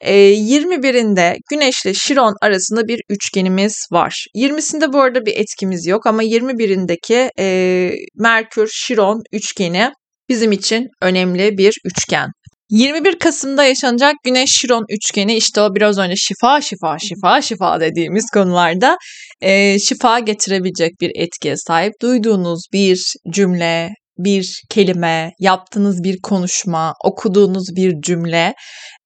E, 0.00 0.14
21'inde 0.34 1.36
Güneş 1.50 1.84
ile 1.84 1.94
Şiron 1.94 2.34
arasında 2.42 2.88
bir 2.88 3.00
üçgenimiz 3.08 3.86
var. 3.92 4.24
20'sinde 4.34 4.92
bu 4.92 5.00
arada 5.00 5.26
bir 5.26 5.36
etkimiz 5.36 5.86
yok 5.86 6.06
ama 6.06 6.24
21'indeki 6.24 7.30
e, 7.38 7.90
Merkür-Şiron 8.14 9.22
üçgeni 9.32 9.92
bizim 10.28 10.52
için 10.52 10.88
önemli 11.02 11.58
bir 11.58 11.74
üçgen. 11.84 12.28
21 12.70 13.18
Kasım'da 13.18 13.64
yaşanacak 13.64 14.14
Güneş 14.24 14.50
Şiron 14.50 14.84
üçgeni 14.90 15.36
işte 15.36 15.60
o 15.60 15.74
biraz 15.74 15.98
önce 15.98 16.14
şifa 16.16 16.60
şifa 16.60 16.98
şifa 16.98 17.42
şifa 17.42 17.80
dediğimiz 17.80 18.24
konularda 18.34 18.96
e, 19.40 19.78
şifa 19.78 20.18
getirebilecek 20.18 21.00
bir 21.00 21.10
etkiye 21.14 21.56
sahip. 21.56 21.92
Duyduğunuz 22.02 22.62
bir 22.72 23.14
cümle, 23.30 23.90
bir 24.18 24.62
kelime, 24.70 25.30
yaptığınız 25.40 26.02
bir 26.04 26.18
konuşma, 26.22 26.94
okuduğunuz 27.04 27.68
bir 27.76 27.94
cümle 28.02 28.54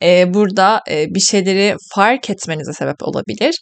e, 0.02 0.35
burada 0.35 0.81
e, 0.90 1.07
bir 1.14 1.21
şeyleri 1.21 1.76
fark 1.95 2.31
etmenize 2.31 2.73
sebep 2.73 2.97
olabilir. 3.02 3.55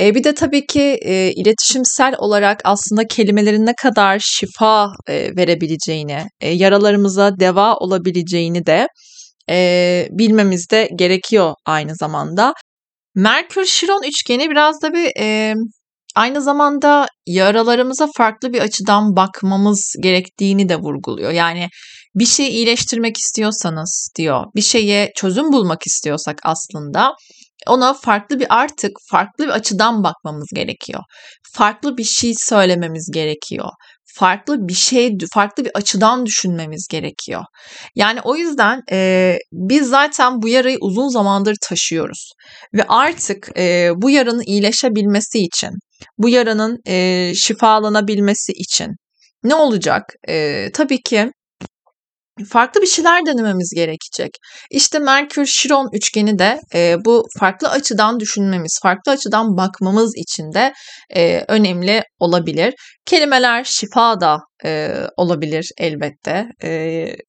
E, 0.00 0.14
bir 0.14 0.24
de 0.24 0.34
tabii 0.34 0.66
ki 0.66 0.98
e, 1.04 1.32
iletişimsel 1.32 2.14
olarak 2.18 2.60
aslında 2.64 3.06
kelimelerin 3.06 3.66
ne 3.66 3.74
kadar 3.82 4.18
şifa 4.24 4.88
e, 5.08 5.36
verebileceğini, 5.36 6.24
e, 6.40 6.50
yaralarımıza 6.50 7.40
deva 7.40 7.74
olabileceğini 7.74 8.66
de 8.66 8.88
e, 9.50 10.08
bilmemiz 10.10 10.70
de 10.70 10.88
gerekiyor 10.96 11.54
aynı 11.66 11.94
zamanda. 11.94 12.54
Merkür-Şiron 13.14 14.08
üçgeni 14.08 14.50
biraz 14.50 14.82
da 14.82 14.92
bir 14.92 15.10
e, 15.20 15.54
aynı 16.16 16.42
zamanda 16.42 17.06
yaralarımıza 17.26 18.08
farklı 18.16 18.52
bir 18.52 18.60
açıdan 18.60 19.16
bakmamız 19.16 19.94
gerektiğini 20.02 20.68
de 20.68 20.76
vurguluyor. 20.76 21.30
Yani 21.30 21.68
bir 22.14 22.26
şeyi 22.26 22.50
iyileştirmek 22.50 23.16
istiyorsanız 23.16 24.08
diyor, 24.18 24.44
bir 24.56 24.62
şeye 24.62 25.12
çözüm 25.16 25.52
bulmak 25.52 25.86
istiyorsak 25.86 26.38
aslında 26.44 27.14
ona 27.66 27.94
farklı 27.94 28.40
bir 28.40 28.46
artık 28.50 28.90
farklı 29.10 29.44
bir 29.44 29.50
açıdan 29.50 30.04
bakmamız 30.04 30.48
gerekiyor. 30.54 31.00
Farklı 31.54 31.96
bir 31.96 32.04
şey 32.04 32.32
söylememiz 32.36 33.10
gerekiyor 33.14 33.68
farklı 34.14 34.68
bir 34.68 34.74
şey, 34.74 35.18
farklı 35.32 35.64
bir 35.64 35.70
açıdan 35.74 36.26
düşünmemiz 36.26 36.86
gerekiyor. 36.90 37.42
Yani 37.94 38.20
o 38.24 38.36
yüzden 38.36 38.80
e, 38.92 39.38
biz 39.52 39.88
zaten 39.88 40.42
bu 40.42 40.48
yarayı 40.48 40.78
uzun 40.80 41.08
zamandır 41.08 41.56
taşıyoruz 41.68 42.32
ve 42.74 42.84
artık 42.88 43.48
e, 43.58 43.90
bu 43.96 44.10
yaranın 44.10 44.42
iyileşebilmesi 44.46 45.38
için, 45.38 45.70
bu 46.18 46.28
yaranın 46.28 46.78
e, 46.86 47.32
şifalanabilmesi 47.34 48.52
için 48.52 48.88
ne 49.44 49.54
olacak? 49.54 50.02
E, 50.28 50.68
tabii 50.72 51.02
ki 51.02 51.30
farklı 52.48 52.82
bir 52.82 52.86
şeyler 52.86 53.26
denememiz 53.26 53.72
gerekecek. 53.76 54.30
İşte 54.70 54.98
Merkür-Şiron 54.98 55.88
üçgeni 55.92 56.38
de 56.38 56.60
e, 56.74 56.96
bu 57.04 57.26
farklı 57.38 57.68
açıdan 57.68 58.20
düşünmemiz, 58.20 58.78
farklı 58.82 59.12
açıdan 59.12 59.56
bakmamız 59.56 60.12
için 60.16 60.52
de 60.52 60.72
e, 61.16 61.44
önemli 61.48 62.02
olabilir. 62.18 62.74
Kelimeler 63.06 63.64
şifa 63.64 64.20
da 64.20 64.38
e, 64.64 64.94
olabilir 65.16 65.70
elbette. 65.78 66.46
E, 66.64 66.70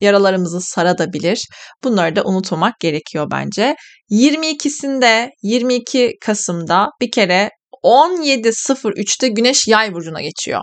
yaralarımızı 0.01 0.62
saradabilir. 0.62 1.45
Bunları 1.83 2.15
da 2.15 2.24
unutmamak 2.24 2.79
gerekiyor 2.79 3.27
bence. 3.31 3.75
22'sinde 4.12 5.29
22 5.43 6.12
Kasım'da 6.22 6.88
bir 7.01 7.12
kere 7.12 7.50
17.03'te 7.83 9.27
Güneş 9.27 9.67
Yay 9.67 9.93
burcuna 9.93 10.22
geçiyor. 10.22 10.62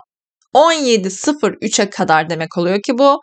17.03'e 0.54 1.90
kadar 1.90 2.30
demek 2.30 2.58
oluyor 2.58 2.82
ki 2.82 2.98
bu 2.98 3.20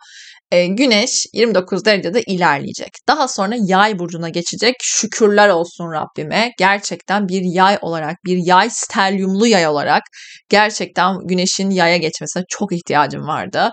e, 0.50 0.66
Güneş 0.66 1.26
29 1.34 1.84
derecede 1.84 2.22
ilerleyecek. 2.22 2.90
Daha 3.08 3.28
sonra 3.28 3.54
yay 3.66 3.98
burcuna 3.98 4.28
geçecek. 4.28 4.74
Şükürler 4.82 5.48
olsun 5.48 5.92
Rabbime. 5.92 6.52
Gerçekten 6.58 7.28
bir 7.28 7.42
yay 7.54 7.78
olarak, 7.82 8.16
bir 8.26 8.38
yay 8.46 8.70
stelyumlu 8.70 9.46
yay 9.46 9.66
olarak 9.66 10.02
gerçekten 10.48 11.16
Güneş'in 11.24 11.70
yaya 11.70 11.96
geçmesine 11.96 12.42
çok 12.48 12.72
ihtiyacım 12.72 13.22
vardı. 13.22 13.70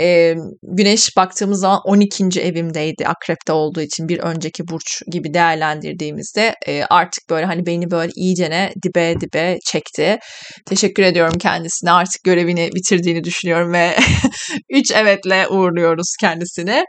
E, 0.00 0.34
güneş 0.62 1.16
baktığımız 1.16 1.60
zaman 1.60 1.80
12. 1.84 2.40
evimdeydi 2.40 3.06
akrepte 3.06 3.52
olduğu 3.52 3.80
için 3.80 4.08
bir 4.08 4.18
önceki 4.18 4.62
burç 4.68 5.02
gibi 5.12 5.34
değerlendirdiğimizde 5.34 6.54
e, 6.66 6.84
artık 6.84 7.30
böyle 7.30 7.46
hani 7.46 7.66
beni 7.66 7.90
böyle 7.90 8.12
iyicene 8.16 8.72
dibe 8.82 9.20
dibe 9.20 9.58
çekti. 9.66 10.18
Teşekkür 10.66 11.02
ediyorum 11.02 11.38
kendisine 11.38 11.90
artık 11.90 12.24
görevini 12.24 12.70
bitirdiğini 12.74 13.24
düşünüyorum 13.24 13.72
ve 13.72 13.96
3 14.70 14.92
evetle 14.92 15.48
uğurluyoruz 15.48 16.15
kendisini. 16.20 16.84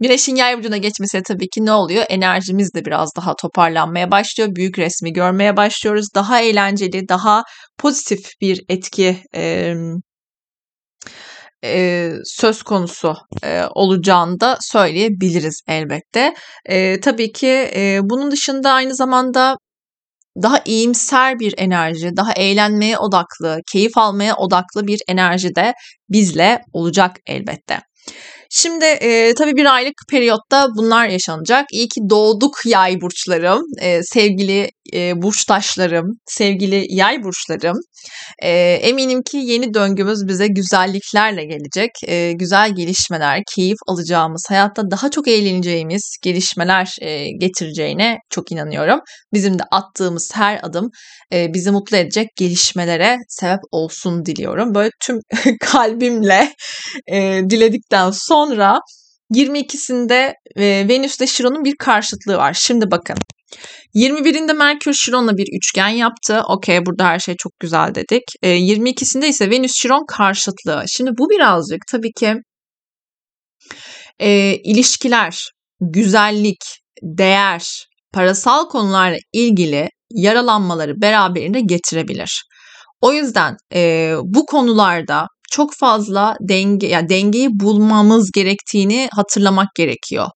Güneşin 0.00 0.36
yay 0.36 0.58
burcuna 0.58 0.76
geçmesi 0.76 1.22
tabii 1.22 1.48
ki 1.48 1.64
ne 1.64 1.72
oluyor? 1.72 2.04
Enerjimiz 2.08 2.74
de 2.74 2.84
biraz 2.84 3.10
daha 3.16 3.34
toparlanmaya 3.36 4.10
başlıyor. 4.10 4.48
Büyük 4.54 4.78
resmi 4.78 5.12
görmeye 5.12 5.56
başlıyoruz. 5.56 6.06
Daha 6.14 6.40
eğlenceli, 6.40 7.08
daha 7.08 7.42
pozitif 7.78 8.20
bir 8.40 8.60
etki 8.68 9.22
e, 9.34 9.74
e, 11.64 12.10
söz 12.24 12.62
konusu 12.62 13.14
e, 13.44 13.62
olacağını 13.74 14.40
da 14.40 14.58
söyleyebiliriz 14.60 15.60
elbette. 15.68 16.34
E, 16.66 17.00
tabii 17.00 17.32
ki 17.32 17.70
e, 17.76 18.00
bunun 18.02 18.30
dışında 18.30 18.72
aynı 18.72 18.94
zamanda 18.94 19.56
daha 20.42 20.62
iyimser 20.64 21.38
bir 21.38 21.54
enerji, 21.58 22.16
daha 22.16 22.32
eğlenmeye 22.32 22.98
odaklı, 22.98 23.58
keyif 23.72 23.98
almaya 23.98 24.36
odaklı 24.36 24.86
bir 24.86 25.00
enerji 25.08 25.54
de 25.54 25.72
bizle 26.08 26.62
olacak 26.72 27.16
elbette. 27.26 27.80
Şimdi 28.54 28.84
e, 28.84 29.34
tabii 29.34 29.56
bir 29.56 29.74
aylık 29.74 29.94
periyotta 30.10 30.68
bunlar 30.76 31.08
yaşanacak. 31.08 31.66
İyi 31.72 31.88
ki 31.88 32.00
doğduk 32.10 32.66
yay 32.66 33.00
burçlarım, 33.00 33.62
e, 33.80 34.02
sevgili 34.02 34.70
e, 34.94 35.22
burçtaşlarım, 35.22 36.06
sevgili 36.26 36.86
yay 36.88 37.22
burçlarım. 37.22 37.76
E, 38.42 38.50
eminim 38.82 39.22
ki 39.22 39.36
yeni 39.36 39.74
döngümüz 39.74 40.28
bize 40.28 40.46
güzelliklerle 40.46 41.44
gelecek. 41.44 41.90
E, 42.06 42.32
güzel 42.32 42.74
gelişmeler, 42.74 43.42
keyif 43.54 43.78
alacağımız, 43.88 44.44
hayatta 44.48 44.90
daha 44.90 45.10
çok 45.10 45.28
eğleneceğimiz 45.28 46.16
gelişmeler 46.22 46.96
e, 47.00 47.30
getireceğine 47.40 48.18
çok 48.30 48.52
inanıyorum. 48.52 49.00
Bizim 49.32 49.58
de 49.58 49.62
attığımız 49.70 50.30
her 50.34 50.60
adım 50.62 50.90
e, 51.32 51.54
bizi 51.54 51.70
mutlu 51.70 51.96
edecek 51.96 52.28
gelişmelere 52.36 53.16
sebep 53.28 53.60
olsun 53.70 54.24
diliyorum. 54.24 54.74
Böyle 54.74 54.90
tüm 55.00 55.18
kalbimle 55.60 56.52
e, 57.12 57.40
diledikten 57.50 58.10
sonra 58.10 58.78
22'sinde 59.34 60.34
e, 60.56 60.88
Venüs 60.88 61.16
ile 61.18 61.26
Şiron'un 61.26 61.64
bir 61.64 61.76
karşıtlığı 61.78 62.36
var. 62.36 62.54
Şimdi 62.54 62.90
bakın. 62.90 63.16
21'inde 63.94 64.54
Merkür 64.54 64.92
Şiron'la 64.94 65.36
bir 65.36 65.46
üçgen 65.56 65.88
yaptı. 65.88 66.42
Okey 66.48 66.86
burada 66.86 67.04
her 67.04 67.18
şey 67.18 67.36
çok 67.38 67.52
güzel 67.60 67.94
dedik. 67.94 68.22
E, 68.42 68.48
22'sinde 68.48 69.26
ise 69.26 69.50
Venüs 69.50 69.72
Şiron 69.74 70.06
karşıtlığı. 70.08 70.84
Şimdi 70.88 71.10
bu 71.18 71.30
birazcık 71.30 71.80
tabii 71.90 72.12
ki 72.12 72.34
e, 74.18 74.56
ilişkiler, 74.64 75.50
güzellik, 75.80 76.60
değer, 77.02 77.86
parasal 78.12 78.68
konularla 78.68 79.16
ilgili 79.32 79.88
yaralanmaları 80.10 81.00
beraberinde 81.02 81.60
getirebilir. 81.60 82.42
O 83.00 83.12
yüzden 83.12 83.56
e, 83.74 84.14
bu 84.24 84.46
konularda 84.46 85.26
çok 85.50 85.74
fazla 85.74 86.36
denge 86.40 86.86
yani 86.86 87.08
dengeyi 87.08 87.48
bulmamız 87.52 88.30
gerektiğini 88.34 89.08
hatırlamak 89.12 89.68
gerekiyor. 89.76 90.26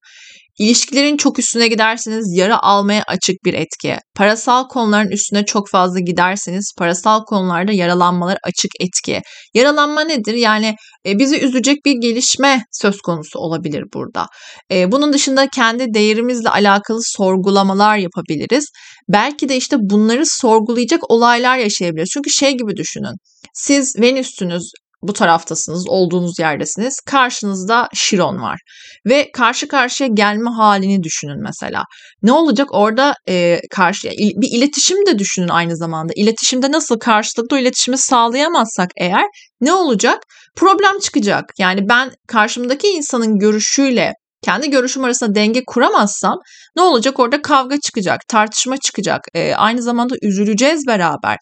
İlişkilerin 0.59 1.17
çok 1.17 1.39
üstüne 1.39 1.67
giderseniz 1.67 2.37
yara 2.37 2.59
almaya 2.59 3.03
açık 3.07 3.35
bir 3.45 3.53
etki. 3.53 3.97
Parasal 4.15 4.67
konuların 4.67 5.11
üstüne 5.11 5.45
çok 5.45 5.69
fazla 5.69 5.99
giderseniz 5.99 6.73
parasal 6.77 7.23
konularda 7.23 7.71
yaralanmalar 7.71 8.37
açık 8.43 8.71
etki. 8.79 9.21
Yaralanma 9.53 10.01
nedir? 10.01 10.33
Yani 10.33 10.75
e, 11.05 11.19
bizi 11.19 11.39
üzecek 11.39 11.85
bir 11.85 11.95
gelişme 12.01 12.63
söz 12.71 13.01
konusu 13.01 13.39
olabilir 13.39 13.83
burada. 13.93 14.25
E, 14.71 14.91
bunun 14.91 15.13
dışında 15.13 15.47
kendi 15.55 15.93
değerimizle 15.93 16.49
alakalı 16.49 16.99
sorgulamalar 17.01 17.97
yapabiliriz. 17.97 18.65
Belki 19.09 19.49
de 19.49 19.57
işte 19.57 19.77
bunları 19.79 20.23
sorgulayacak 20.25 21.11
olaylar 21.11 21.57
yaşayabiliriz. 21.57 22.09
Çünkü 22.13 22.29
şey 22.29 22.51
gibi 22.51 22.77
düşünün. 22.77 23.13
Siz 23.53 23.95
Venüs'sünüz, 24.01 24.71
bu 25.01 25.13
taraftasınız, 25.13 25.89
olduğunuz 25.89 26.39
yerdesiniz. 26.39 26.99
Karşınızda 27.05 27.89
Şiron 27.93 28.41
var. 28.41 28.59
Ve 29.05 29.31
karşı 29.33 29.67
karşıya 29.67 30.09
gelme 30.13 30.49
halini 30.49 31.03
düşünün 31.03 31.43
mesela. 31.43 31.83
Ne 32.23 32.31
olacak 32.31 32.67
orada 32.71 33.13
e, 33.29 33.59
karşı 33.71 34.09
bir 34.17 34.57
iletişim 34.57 35.05
de 35.05 35.19
düşünün 35.19 35.47
aynı 35.47 35.77
zamanda. 35.77 36.13
İletişimde 36.15 36.71
nasıl 36.71 36.99
karşılıklı 36.99 37.59
iletişimi 37.59 37.97
sağlayamazsak 37.97 38.89
eğer 38.97 39.25
ne 39.61 39.73
olacak? 39.73 40.23
Problem 40.55 40.99
çıkacak. 40.99 41.45
Yani 41.59 41.89
ben 41.89 42.11
karşımdaki 42.27 42.87
insanın 42.87 43.39
görüşüyle 43.39 44.13
kendi 44.47 44.69
görüşüm 44.69 45.03
arasında 45.03 45.35
denge 45.35 45.63
kuramazsam 45.67 46.39
ne 46.75 46.81
olacak? 46.81 47.19
Orada 47.19 47.41
kavga 47.41 47.79
çıkacak, 47.79 48.19
tartışma 48.27 48.77
çıkacak. 48.77 49.21
E, 49.33 49.53
aynı 49.53 49.81
zamanda 49.81 50.15
üzüleceğiz 50.21 50.87
beraber. 50.87 51.37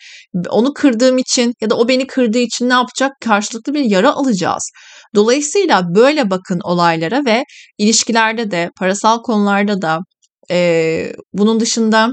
Onu 0.49 0.73
kırdığım 0.73 1.17
için 1.17 1.53
ya 1.61 1.69
da 1.69 1.77
o 1.77 1.87
beni 1.87 2.07
kırdığı 2.07 2.39
için 2.39 2.69
ne 2.69 2.73
yapacak? 2.73 3.11
Karşılıklı 3.21 3.73
bir 3.73 3.83
yara 3.83 4.13
alacağız. 4.13 4.71
Dolayısıyla 5.15 5.83
böyle 5.95 6.29
bakın 6.29 6.59
olaylara 6.63 7.25
ve 7.25 7.43
ilişkilerde 7.77 8.51
de, 8.51 8.69
parasal 8.79 9.21
konularda 9.21 9.81
da 9.81 9.99
e, 10.51 11.13
bunun 11.33 11.59
dışında 11.59 12.09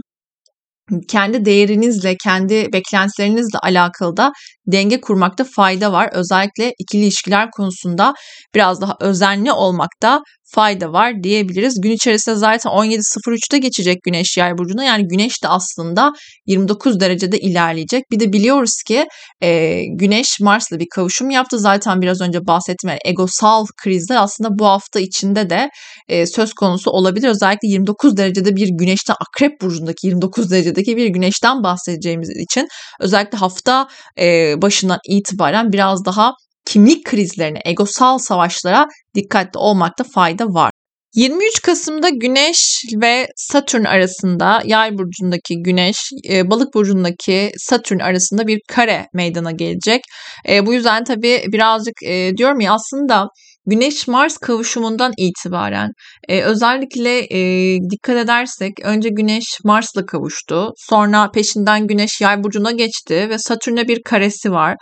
kendi 1.09 1.45
değerinizle, 1.45 2.17
kendi 2.25 2.73
beklentilerinizle 2.73 3.59
alakalı 3.59 4.17
da 4.17 4.33
denge 4.67 5.01
kurmakta 5.01 5.45
fayda 5.57 5.93
var. 5.93 6.11
Özellikle 6.13 6.73
ikili 6.79 7.03
ilişkiler 7.03 7.51
konusunda 7.51 8.15
biraz 8.55 8.81
daha 8.81 8.97
özenli 9.01 9.53
olmakta 9.53 10.21
fayda 10.55 10.93
var 10.93 11.23
diyebiliriz. 11.23 11.81
Gün 11.81 11.91
içerisinde 11.91 12.37
zaten 12.37 12.71
17.03'te 12.71 13.59
geçecek 13.59 14.03
Güneş 14.03 14.37
Yay 14.37 14.59
burcuna. 14.59 14.85
Yani 14.85 15.09
Güneş 15.09 15.43
de 15.43 15.49
aslında 15.49 16.13
29 16.47 17.01
derecede 17.01 17.39
ilerleyecek. 17.39 18.03
Bir 18.11 18.21
de 18.21 18.33
biliyoruz 18.33 18.83
ki 18.87 19.07
e, 19.41 19.81
Güneş 19.99 20.41
Mars'la 20.41 20.79
bir 20.79 20.87
kavuşum 20.95 21.31
yaptı. 21.31 21.59
Zaten 21.59 22.03
biraz 22.03 22.21
önce 22.21 22.47
bahsettim. 22.47 22.91
Yani 22.91 23.01
egosal 23.05 23.67
krizler 23.85 24.17
aslında 24.17 24.59
bu 24.59 24.67
hafta 24.67 25.01
içinde 25.01 25.51
de 25.51 25.71
e, 26.09 26.27
söz 26.27 26.55
konusu 26.55 26.91
olabilir. 26.91 27.29
Özellikle 27.29 27.69
29 27.69 28.17
derecede 28.17 28.57
bir 28.57 28.69
Güneş'ten 28.69 29.17
Akrep 29.21 29.61
burcundaki 29.61 30.07
29 30.07 30.51
derecedeki 30.51 30.97
bir 30.97 31.07
Güneş'ten 31.07 31.63
bahsedeceğimiz 31.63 32.31
için 32.31 32.69
özellikle 33.01 33.39
hafta 33.39 33.89
e, 34.19 34.55
başından 34.63 34.99
itibaren 35.09 35.73
biraz 35.73 36.05
daha 36.05 36.33
kimlik 36.67 37.05
krizlerine, 37.05 37.61
egosal 37.65 38.19
savaşlara 38.19 38.87
dikkatli 39.15 39.59
olmakta 39.59 40.05
fayda 40.15 40.45
var. 40.45 40.71
23 41.15 41.63
Kasım'da 41.63 42.09
Güneş 42.09 42.83
ve 43.03 43.27
Satürn 43.37 43.85
arasında 43.85 44.63
Yay 44.65 44.99
burcundaki 44.99 45.63
Güneş, 45.63 45.97
e, 46.31 46.51
Balık 46.51 46.75
burcundaki 46.75 47.51
Satürn 47.57 47.99
arasında 47.99 48.47
bir 48.47 48.61
kare 48.69 49.07
meydana 49.15 49.51
gelecek. 49.51 50.01
E, 50.49 50.67
bu 50.67 50.75
yüzden 50.75 51.05
tabii 51.05 51.45
birazcık 51.53 52.03
e, 52.03 52.31
diyorum 52.37 52.61
ya 52.61 52.73
aslında 52.73 53.27
Güneş 53.67 54.09
Mars 54.09 54.39
kavuşumundan 54.39 55.13
itibaren 55.19 55.91
e, 56.29 56.43
özellikle 56.43 57.19
e, 57.19 57.79
dikkat 57.91 58.17
edersek 58.17 58.73
önce 58.85 59.09
Güneş 59.09 59.45
Mars'la 59.65 60.07
kavuştu. 60.07 60.73
Sonra 60.77 61.31
peşinden 61.31 61.87
Güneş 61.87 62.21
Yay 62.21 62.45
burcuna 62.45 62.71
geçti 62.71 63.27
ve 63.31 63.39
Satürn'e 63.39 63.89
bir 63.89 64.03
karesi 64.05 64.53
var. 64.53 64.77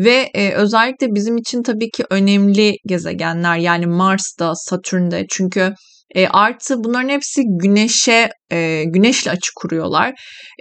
Ve 0.00 0.30
e, 0.34 0.52
özellikle 0.52 1.06
bizim 1.10 1.36
için 1.36 1.62
tabii 1.62 1.90
ki 1.90 2.04
önemli 2.10 2.74
gezegenler 2.86 3.56
yani 3.56 3.86
Mars'ta, 3.86 4.52
Satürn'de 4.54 5.26
çünkü 5.30 5.74
e, 6.14 6.28
artı 6.28 6.84
bunların 6.84 7.08
hepsi 7.08 7.42
güneşe 7.46 8.28
e, 8.52 8.84
güneşle 8.86 9.30
açı 9.30 9.50
kuruyorlar. 9.56 10.12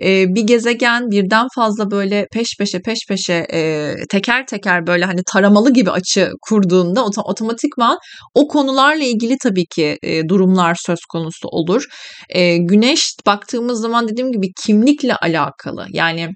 E, 0.03 0.25
bir 0.35 0.41
gezegen 0.41 1.11
birden 1.11 1.47
fazla 1.55 1.91
böyle 1.91 2.27
peş 2.33 2.47
peşe 2.59 2.79
peş 2.81 2.99
peşe 3.09 3.45
e, 3.53 3.93
teker 4.09 4.47
teker 4.47 4.87
böyle 4.87 5.05
hani 5.05 5.21
taramalı 5.33 5.73
gibi 5.73 5.91
açı 5.91 6.31
kurduğunda 6.41 7.05
otomatikman 7.05 7.97
o 8.35 8.47
konularla 8.47 9.03
ilgili 9.03 9.37
tabii 9.43 9.65
ki 9.65 9.97
e, 10.03 10.27
durumlar 10.29 10.75
söz 10.85 10.99
konusu 11.11 11.47
olur. 11.47 11.83
E, 12.29 12.57
güneş 12.57 13.13
baktığımız 13.25 13.81
zaman 13.81 14.07
dediğim 14.07 14.31
gibi 14.31 14.47
kimlikle 14.65 15.15
alakalı 15.15 15.85
yani 15.89 16.27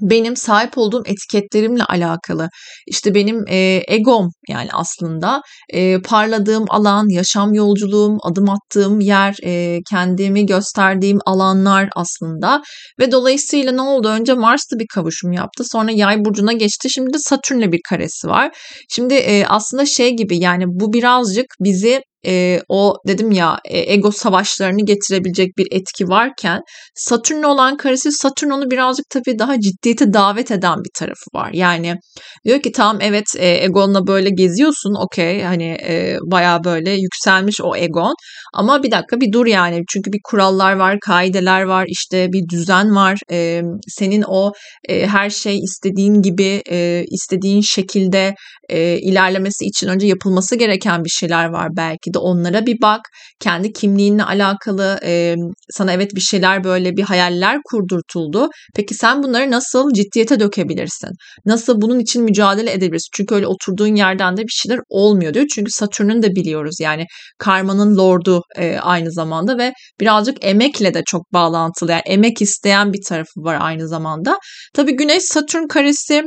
benim 0.00 0.36
sahip 0.36 0.78
olduğum 0.78 1.02
etiketlerimle 1.06 1.84
alakalı. 1.84 2.48
İşte 2.86 3.14
benim 3.14 3.44
e, 3.48 3.82
egom 3.88 4.28
yani 4.48 4.68
aslında 4.72 5.42
e, 5.72 6.00
parladığım 6.02 6.64
alan, 6.68 7.08
yaşam 7.08 7.54
yolculuğum, 7.54 8.18
adım 8.22 8.50
attığım 8.50 9.00
yer, 9.00 9.34
e, 9.44 9.78
kendimi 9.90 10.46
gösterdiğim 10.46 11.18
alanlar 11.26 11.88
aslında. 11.96 12.62
Ve 13.00 13.12
dolayısıyla 13.12 13.72
ne 13.72 13.82
oldu? 13.82 14.08
Önce 14.08 14.34
Mars'ta 14.34 14.78
bir 14.78 14.86
kavuşum 14.94 15.32
yaptı. 15.32 15.64
Sonra 15.72 15.90
Yay 15.90 16.24
burcuna 16.24 16.52
geçti. 16.52 16.88
Şimdi 16.90 17.14
de 17.14 17.18
Satürn'le 17.18 17.72
bir 17.72 17.80
karesi 17.88 18.28
var. 18.28 18.50
Şimdi 18.88 19.14
e, 19.14 19.44
aslında 19.46 19.86
şey 19.86 20.16
gibi 20.16 20.38
yani 20.38 20.64
bu 20.66 20.92
birazcık 20.92 21.46
bizi 21.60 22.02
e, 22.26 22.60
o 22.68 22.94
dedim 23.06 23.32
ya 23.32 23.58
e, 23.64 23.92
ego 23.92 24.10
savaşlarını 24.10 24.84
getirebilecek 24.84 25.58
bir 25.58 25.66
etki 25.70 26.04
varken 26.08 26.60
Satürn 26.94 27.42
olan 27.42 27.76
karesi 27.76 28.12
Satürn 28.12 28.50
onu 28.50 28.70
birazcık 28.70 29.06
tabii 29.10 29.38
daha 29.38 29.60
ciddiyete 29.60 30.12
davet 30.12 30.50
eden 30.50 30.78
bir 30.78 30.90
tarafı 30.98 31.26
var. 31.34 31.50
Yani 31.52 31.96
diyor 32.44 32.62
ki 32.62 32.72
tamam 32.72 32.98
evet 33.00 33.26
e, 33.36 33.64
egonla 33.64 34.06
böyle 34.06 34.30
geziyorsun 34.30 34.94
okey 35.04 35.42
hani 35.42 35.76
e, 35.88 36.16
baya 36.30 36.64
böyle 36.64 36.90
yükselmiş 36.90 37.60
o 37.62 37.76
egon 37.76 38.14
ama 38.54 38.82
bir 38.82 38.90
dakika 38.90 39.20
bir 39.20 39.32
dur 39.32 39.46
yani 39.46 39.82
çünkü 39.88 40.12
bir 40.12 40.20
kurallar 40.24 40.72
var 40.72 40.98
kaideler 41.00 41.62
var 41.62 41.84
işte 41.88 42.32
bir 42.32 42.48
düzen 42.48 42.96
var 42.96 43.18
e, 43.32 43.62
senin 43.88 44.24
o 44.28 44.52
e, 44.88 45.06
her 45.06 45.30
şey 45.30 45.58
istediğin 45.58 46.22
gibi 46.22 46.62
e, 46.70 47.04
istediğin 47.10 47.60
şekilde 47.60 48.34
e, 48.68 48.98
ilerlemesi 48.98 49.64
için 49.64 49.88
önce 49.88 50.06
yapılması 50.06 50.56
gereken 50.56 51.04
bir 51.04 51.10
şeyler 51.10 51.44
var 51.44 51.68
belki 51.76 52.07
de 52.14 52.18
onlara 52.18 52.66
bir 52.66 52.76
bak. 52.82 53.00
Kendi 53.40 53.72
kimliğinle 53.72 54.24
alakalı 54.24 54.98
e, 55.04 55.34
sana 55.70 55.92
evet 55.92 56.14
bir 56.14 56.20
şeyler 56.20 56.64
böyle 56.64 56.96
bir 56.96 57.02
hayaller 57.02 57.58
kurdurtuldu. 57.64 58.48
Peki 58.76 58.94
sen 58.94 59.22
bunları 59.22 59.50
nasıl 59.50 59.92
ciddiyete 59.92 60.40
dökebilirsin? 60.40 61.10
Nasıl 61.46 61.80
bunun 61.80 61.98
için 61.98 62.22
mücadele 62.22 62.72
edebilirsin? 62.72 63.10
Çünkü 63.14 63.34
öyle 63.34 63.46
oturduğun 63.46 63.94
yerden 63.96 64.36
de 64.36 64.42
bir 64.42 64.52
şeyler 64.52 64.80
olmuyor 64.88 65.34
diyor. 65.34 65.46
Çünkü 65.54 65.70
Satürn'ün 65.70 66.22
de 66.22 66.30
biliyoruz 66.30 66.76
yani 66.80 67.06
karmanın 67.38 67.96
lordu 67.96 68.42
e, 68.56 68.78
aynı 68.78 69.12
zamanda 69.12 69.58
ve 69.58 69.72
birazcık 70.00 70.44
emekle 70.44 70.94
de 70.94 71.02
çok 71.06 71.32
bağlantılı. 71.32 71.90
Yani 71.90 72.02
emek 72.06 72.42
isteyen 72.42 72.92
bir 72.92 73.00
tarafı 73.08 73.40
var 73.40 73.58
aynı 73.60 73.88
zamanda. 73.88 74.38
Tabii 74.74 74.96
Güneş 74.96 75.22
Satürn 75.22 75.66
karesi 75.66 76.22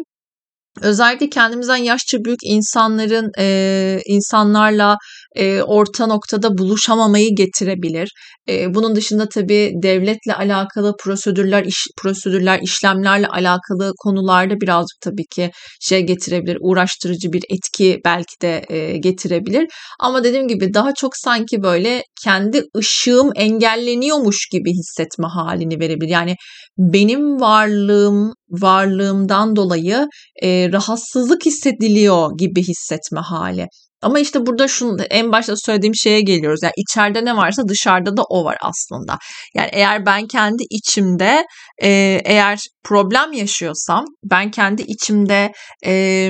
özellikle 0.81 1.29
kendimizden 1.29 1.75
yaşça 1.75 2.17
büyük 2.25 2.39
insanların 2.43 3.31
e, 3.39 3.99
insanlarla 4.05 4.97
e, 5.35 5.61
orta 5.61 6.07
noktada 6.07 6.57
buluşamamayı 6.57 7.35
getirebilir. 7.35 8.09
E, 8.49 8.73
bunun 8.73 8.95
dışında 8.95 9.29
tabii 9.29 9.71
devletle 9.83 10.33
alakalı 10.33 10.93
prosedürler, 11.03 11.65
iş, 11.65 11.87
prosedürler, 12.01 12.59
işlemlerle 12.63 13.27
alakalı 13.27 13.93
konularda 13.97 14.61
birazcık 14.61 15.01
tabii 15.01 15.25
ki 15.35 15.51
şey 15.81 16.01
getirebilir, 16.01 16.57
uğraştırıcı 16.61 17.33
bir 17.33 17.43
etki 17.49 17.99
belki 18.05 18.41
de 18.41 18.65
e, 18.69 18.97
getirebilir. 18.97 19.67
Ama 19.99 20.23
dediğim 20.23 20.47
gibi 20.47 20.73
daha 20.73 20.93
çok 20.93 21.11
sanki 21.17 21.63
böyle 21.63 22.03
kendi 22.23 22.63
ışığım 22.77 23.31
engelleniyormuş 23.35 24.47
gibi 24.51 24.71
hissetme 24.71 25.27
halini 25.27 25.79
verebilir. 25.79 26.11
Yani 26.11 26.35
benim 26.77 27.41
varlığım 27.41 28.33
varlığımdan 28.51 29.55
dolayı 29.55 30.07
e, 30.43 30.71
rahatsızlık 30.71 31.45
hissediliyor 31.45 32.37
gibi 32.37 32.63
hissetme 32.63 33.19
hali. 33.19 33.67
Ama 34.01 34.19
işte 34.19 34.45
burada 34.45 34.67
şunu 34.67 35.03
en 35.03 35.31
başta 35.31 35.55
söylediğim 35.57 35.95
şeye 35.95 36.21
geliyoruz. 36.21 36.59
Yani 36.63 36.73
içeride 36.77 37.25
ne 37.25 37.37
varsa 37.37 37.67
dışarıda 37.67 38.17
da 38.17 38.23
o 38.29 38.45
var 38.45 38.57
aslında. 38.61 39.17
Yani 39.55 39.69
eğer 39.71 40.05
ben 40.05 40.27
kendi 40.27 40.63
içimde 40.69 41.45
e, 41.83 42.21
eğer 42.25 42.59
problem 42.83 43.33
yaşıyorsam 43.33 44.05
ben 44.23 44.51
kendi 44.51 44.81
içimde 44.81 45.51
e, 45.85 46.29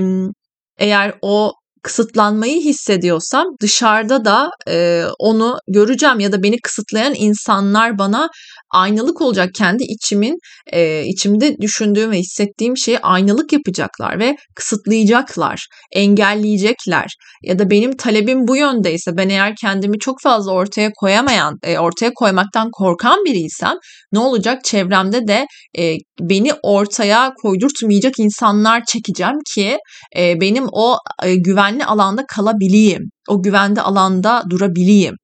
eğer 0.80 1.14
o 1.22 1.54
kısıtlanmayı 1.84 2.62
hissediyorsam 2.62 3.46
dışarıda 3.62 4.26
da 4.26 4.50
e, 4.68 5.04
onu 5.20 5.58
göreceğim 5.68 6.20
ya 6.20 6.32
da 6.32 6.44
beni 6.44 6.62
kısıtlayan 6.62 7.14
insanlar 7.18 7.98
bana 7.98 8.30
aynalık 8.72 9.22
olacak. 9.22 9.50
Kendi 9.58 9.84
içimin 9.84 10.40
e, 10.74 11.04
içimde 11.06 11.58
düşündüğüm 11.62 12.12
ve 12.12 12.18
hissettiğim 12.18 12.78
şeyi 12.78 13.00
aynalık 13.00 13.54
yapacaklar 13.54 14.20
ve 14.20 14.36
kısıtlayacaklar, 14.56 15.68
engelleyecekler. 15.92 17.16
Ya 17.44 17.60
da 17.60 17.70
benim 17.70 17.98
talebim 17.98 18.48
bu 18.48 18.56
yöndeyse 18.56 19.18
ben 19.18 19.30
eğer 19.30 19.54
kendimi 19.62 20.00
çok 20.00 20.22
fazla 20.22 20.52
ortaya 20.52 20.92
koyamayan, 20.96 21.58
e, 21.64 21.78
ortaya 21.78 22.12
koymaktan 22.16 22.70
korkan 22.72 23.26
biriysem 23.26 23.76
ne 24.12 24.20
olacak? 24.20 24.64
Çevremde 24.64 25.28
de 25.28 25.46
e, 25.78 25.96
beni 26.20 26.54
ortaya 26.64 27.34
koydurtmayacak 27.42 28.14
insanlar 28.20 28.84
çekeceğim 28.86 29.40
ki 29.56 29.78
e, 30.18 30.42
benim 30.42 30.66
o 30.72 30.98
e, 31.24 31.36
güvenli 31.72 31.86
alanda 31.86 32.26
kalabileyim. 32.26 33.04
O 33.30 33.44
güvende 33.44 33.82
alanda 33.82 34.44
durabileyim. 34.50 35.16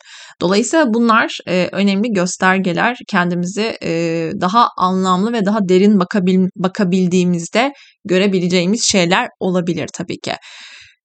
Dolayısıyla 0.41 0.93
bunlar 0.93 1.38
e, 1.47 1.69
önemli 1.71 2.13
göstergeler. 2.13 2.97
Kendimizi 3.10 3.77
e, 3.83 4.31
daha 4.41 4.69
anlamlı 4.77 5.33
ve 5.33 5.45
daha 5.45 5.60
derin 5.69 5.99
bakabil, 5.99 6.47
bakabildiğimizde 6.55 7.71
görebileceğimiz 8.05 8.83
şeyler 8.83 9.27
olabilir 9.39 9.88
tabii 9.93 10.19
ki. 10.19 10.33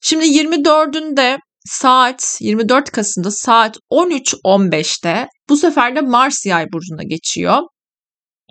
Şimdi 0.01 0.25
24'ünde 0.25 1.39
saat 1.65 2.39
24 2.41 2.91
Kasım'da 2.91 3.31
saat 3.31 3.77
13.15'te 3.93 5.27
bu 5.49 5.57
sefer 5.57 5.97
de 5.97 6.01
Mars 6.01 6.47
yay 6.47 6.67
burcuna 6.73 7.03
geçiyor. 7.03 7.59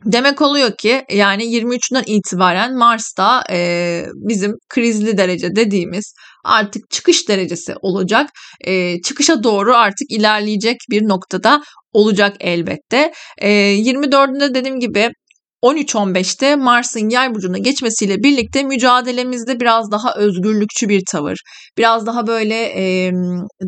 Demek 0.05 0.41
oluyor 0.41 0.77
ki 0.77 1.05
yani 1.11 1.43
23'ünden 1.43 2.03
itibaren 2.07 2.77
Mars'ta 2.77 3.43
e, 3.51 4.03
bizim 4.15 4.53
krizli 4.69 5.17
derece 5.17 5.55
dediğimiz 5.55 6.13
artık 6.43 6.89
çıkış 6.89 7.29
derecesi 7.29 7.73
olacak. 7.81 8.29
E, 8.61 9.01
çıkışa 9.01 9.43
doğru 9.43 9.75
artık 9.75 10.11
ilerleyecek 10.11 10.77
bir 10.91 11.07
noktada 11.07 11.61
olacak 11.93 12.35
elbette. 12.39 13.11
E, 13.37 13.49
24'ünde 13.51 14.53
dediğim 14.53 14.79
gibi 14.79 15.09
13-15'te 15.61 16.55
Mars'ın 16.55 17.09
yay 17.09 17.35
burcuna 17.35 17.57
geçmesiyle 17.57 18.23
birlikte 18.23 18.63
mücadelemizde 18.63 19.59
biraz 19.59 19.91
daha 19.91 20.15
özgürlükçü 20.15 20.89
bir 20.89 21.01
tavır, 21.11 21.37
biraz 21.77 22.05
daha 22.05 22.27
böyle 22.27 22.55
e, 22.55 23.11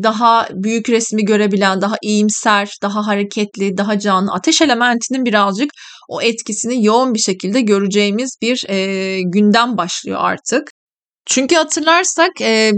daha 0.02 0.48
büyük 0.52 0.88
resmi 0.88 1.24
görebilen, 1.24 1.80
daha 1.80 1.96
iyimser, 2.02 2.70
daha 2.82 3.06
hareketli, 3.06 3.76
daha 3.76 3.98
canlı, 3.98 4.32
ateş 4.32 4.62
elementinin 4.62 5.24
birazcık 5.24 5.70
o 6.08 6.22
etkisini 6.22 6.84
yoğun 6.84 7.14
bir 7.14 7.18
şekilde 7.18 7.60
göreceğimiz 7.60 8.36
bir 8.42 8.64
e, 8.68 9.20
gündem 9.22 9.76
başlıyor 9.76 10.18
artık. 10.22 10.70
Çünkü 11.26 11.54
hatırlarsak 11.56 12.30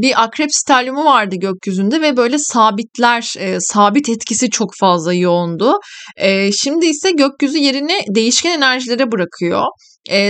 bir 0.02 0.22
akrep 0.22 0.48
stelyumu 0.52 1.04
vardı 1.04 1.36
gökyüzünde 1.38 2.00
ve 2.00 2.16
böyle 2.16 2.38
sabitler, 2.38 3.34
sabit 3.58 4.08
etkisi 4.08 4.50
çok 4.50 4.70
fazla 4.80 5.14
yoğundu. 5.14 5.74
Şimdi 6.62 6.86
ise 6.86 7.10
gökyüzü 7.10 7.58
yerini 7.58 7.98
değişken 8.14 8.50
enerjilere 8.50 9.12
bırakıyor. 9.12 9.62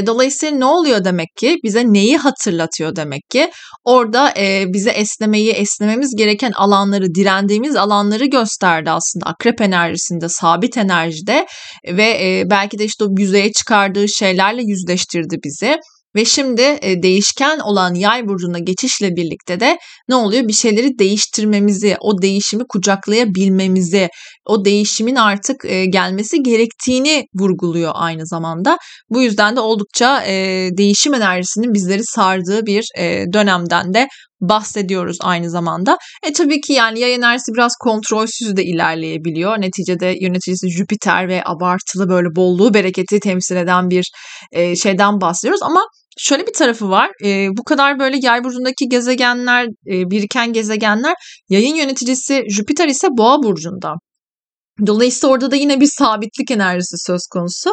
Dolayısıyla 0.06 0.56
ne 0.58 0.64
oluyor 0.64 1.04
demek 1.04 1.28
ki? 1.36 1.56
Bize 1.64 1.84
neyi 1.84 2.16
hatırlatıyor 2.16 2.96
demek 2.96 3.22
ki? 3.30 3.50
Orada 3.84 4.34
bize 4.66 4.90
esnemeyi, 4.90 5.50
esnememiz 5.50 6.10
gereken 6.16 6.52
alanları, 6.52 7.14
direndiğimiz 7.14 7.76
alanları 7.76 8.26
gösterdi 8.26 8.90
aslında. 8.90 9.26
Akrep 9.26 9.60
enerjisinde, 9.60 10.28
sabit 10.28 10.76
enerjide 10.76 11.46
ve 11.88 12.42
belki 12.50 12.78
de 12.78 12.84
işte 12.84 13.04
o 13.04 13.08
yüzeye 13.18 13.52
çıkardığı 13.52 14.08
şeylerle 14.08 14.62
yüzleştirdi 14.62 15.36
bizi. 15.44 15.76
Ve 16.16 16.24
şimdi 16.24 16.78
e, 16.82 17.02
değişken 17.02 17.58
olan 17.58 17.94
yay 17.94 18.26
burcuna 18.28 18.58
geçişle 18.58 19.16
birlikte 19.16 19.60
de 19.60 19.78
ne 20.08 20.14
oluyor? 20.14 20.48
Bir 20.48 20.52
şeyleri 20.52 20.98
değiştirmemizi, 20.98 21.96
o 22.00 22.22
değişimi 22.22 22.64
kucaklayabilmemizi, 22.68 24.08
o 24.46 24.64
değişimin 24.64 25.16
artık 25.16 25.64
e, 25.64 25.86
gelmesi 25.86 26.42
gerektiğini 26.42 27.24
vurguluyor 27.34 27.92
aynı 27.94 28.26
zamanda. 28.26 28.76
Bu 29.10 29.22
yüzden 29.22 29.56
de 29.56 29.60
oldukça 29.60 30.22
e, 30.26 30.68
değişim 30.78 31.14
enerjisinin 31.14 31.74
bizleri 31.74 32.04
sardığı 32.04 32.66
bir 32.66 32.84
dönemden 33.32 33.94
de 33.94 34.08
bahsediyoruz 34.40 35.16
aynı 35.22 35.50
zamanda. 35.50 35.96
E 36.22 36.32
tabii 36.32 36.60
ki 36.60 36.72
yani 36.72 37.00
yay 37.00 37.14
enerjisi 37.14 37.52
biraz 37.54 37.72
kontrolsüz 37.80 38.56
de 38.56 38.64
ilerleyebiliyor. 38.64 39.60
Neticede 39.60 40.16
yöneticisi 40.20 40.70
Jüpiter 40.70 41.28
ve 41.28 41.42
abartılı 41.44 42.08
böyle 42.08 42.28
bolluğu, 42.36 42.74
bereketi 42.74 43.20
temsil 43.20 43.56
eden 43.56 43.90
bir 43.90 44.10
e, 44.52 44.76
şeyden 44.76 45.20
bahsediyoruz 45.20 45.62
ama 45.62 45.80
şöyle 46.18 46.46
bir 46.46 46.52
tarafı 46.52 46.90
var. 46.90 47.10
E, 47.24 47.48
bu 47.56 47.64
kadar 47.64 47.98
böyle 47.98 48.16
yay 48.22 48.44
burcundaki 48.44 48.88
gezegenler, 48.88 49.64
e, 49.64 50.10
biriken 50.10 50.52
gezegenler 50.52 51.14
yayın 51.48 51.74
yöneticisi 51.74 52.44
Jüpiter 52.48 52.88
ise 52.88 53.08
boğa 53.10 53.42
burcunda. 53.42 53.94
Dolayısıyla 54.86 55.34
orada 55.34 55.50
da 55.50 55.56
yine 55.56 55.80
bir 55.80 55.88
sabitlik 55.98 56.50
enerjisi 56.50 56.96
söz 57.06 57.20
konusu. 57.32 57.70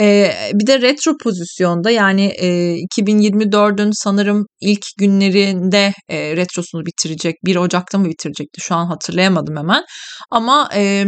Ee, 0.00 0.32
bir 0.54 0.66
de 0.66 0.80
retro 0.80 1.12
pozisyonda 1.22 1.90
yani 1.90 2.26
e, 2.26 2.76
2024'ün 2.98 3.90
sanırım 3.92 4.46
ilk 4.60 4.86
günlerinde 4.98 5.92
e, 6.08 6.36
retrosunu 6.36 6.86
bitirecek. 6.86 7.34
1 7.44 7.56
Ocak'ta 7.56 7.98
mı 7.98 8.04
bitirecekti 8.04 8.60
şu 8.60 8.74
an 8.74 8.86
hatırlayamadım 8.86 9.56
hemen. 9.56 9.84
Ama 10.30 10.68
e, 10.74 11.04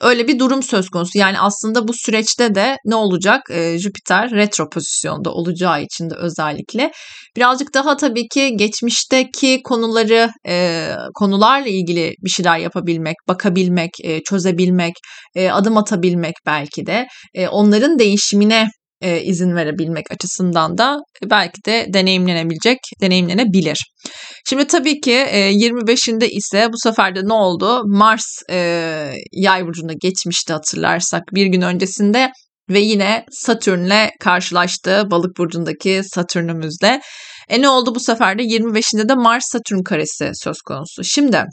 Öyle 0.00 0.28
bir 0.28 0.38
durum 0.38 0.62
söz 0.62 0.88
konusu. 0.88 1.18
Yani 1.18 1.40
aslında 1.40 1.88
bu 1.88 1.92
süreçte 1.94 2.54
de 2.54 2.76
ne 2.84 2.94
olacak? 2.94 3.40
E, 3.50 3.78
Jüpiter 3.78 4.30
retro 4.30 4.68
pozisyonda 4.68 5.30
olacağı 5.32 5.82
için 5.82 6.10
de 6.10 6.14
özellikle 6.14 6.90
birazcık 7.36 7.74
daha 7.74 7.96
tabii 7.96 8.28
ki 8.28 8.56
geçmişteki 8.56 9.60
konuları 9.64 10.30
e, 10.48 10.88
konularla 11.14 11.68
ilgili 11.68 12.14
bir 12.24 12.30
şeyler 12.30 12.58
yapabilmek, 12.58 13.16
bakabilmek, 13.28 13.90
e, 14.04 14.22
çözebilmek, 14.22 14.94
e, 15.34 15.50
adım 15.50 15.76
atabilmek 15.76 16.34
belki 16.46 16.86
de 16.86 17.06
e, 17.34 17.48
onların 17.48 17.98
değişimine 17.98 18.68
e, 19.00 19.22
izin 19.22 19.56
verebilmek 19.56 20.12
açısından 20.12 20.78
da 20.78 20.98
belki 21.30 21.64
de 21.66 21.86
deneyimlenebilecek, 21.94 22.78
deneyimlenebilir. 23.00 23.78
Şimdi 24.48 24.66
tabii 24.66 25.00
ki 25.00 25.12
e, 25.12 25.52
25'inde 25.52 26.28
ise 26.28 26.68
bu 26.72 26.78
sefer 26.78 27.14
de 27.14 27.20
ne 27.24 27.32
oldu? 27.32 27.82
Mars 27.86 28.42
e, 28.50 28.56
yay 29.32 29.66
burcuna 29.66 29.92
geçmişti 30.00 30.52
hatırlarsak 30.52 31.22
bir 31.34 31.46
gün 31.46 31.60
öncesinde 31.60 32.30
ve 32.70 32.80
yine 32.80 33.24
Satürn'le 33.30 34.10
karşılaştı 34.20 35.02
balık 35.10 35.38
burcundaki 35.38 36.00
Satürn'ümüzle. 36.04 37.00
E 37.48 37.62
ne 37.62 37.68
oldu 37.68 37.94
bu 37.94 38.00
sefer 38.00 38.38
de 38.38 38.42
25'inde 38.42 39.08
de 39.08 39.14
Mars 39.14 39.44
Satürn 39.52 39.82
karesi 39.82 40.30
söz 40.34 40.56
konusu. 40.60 41.04
Şimdi 41.04 41.44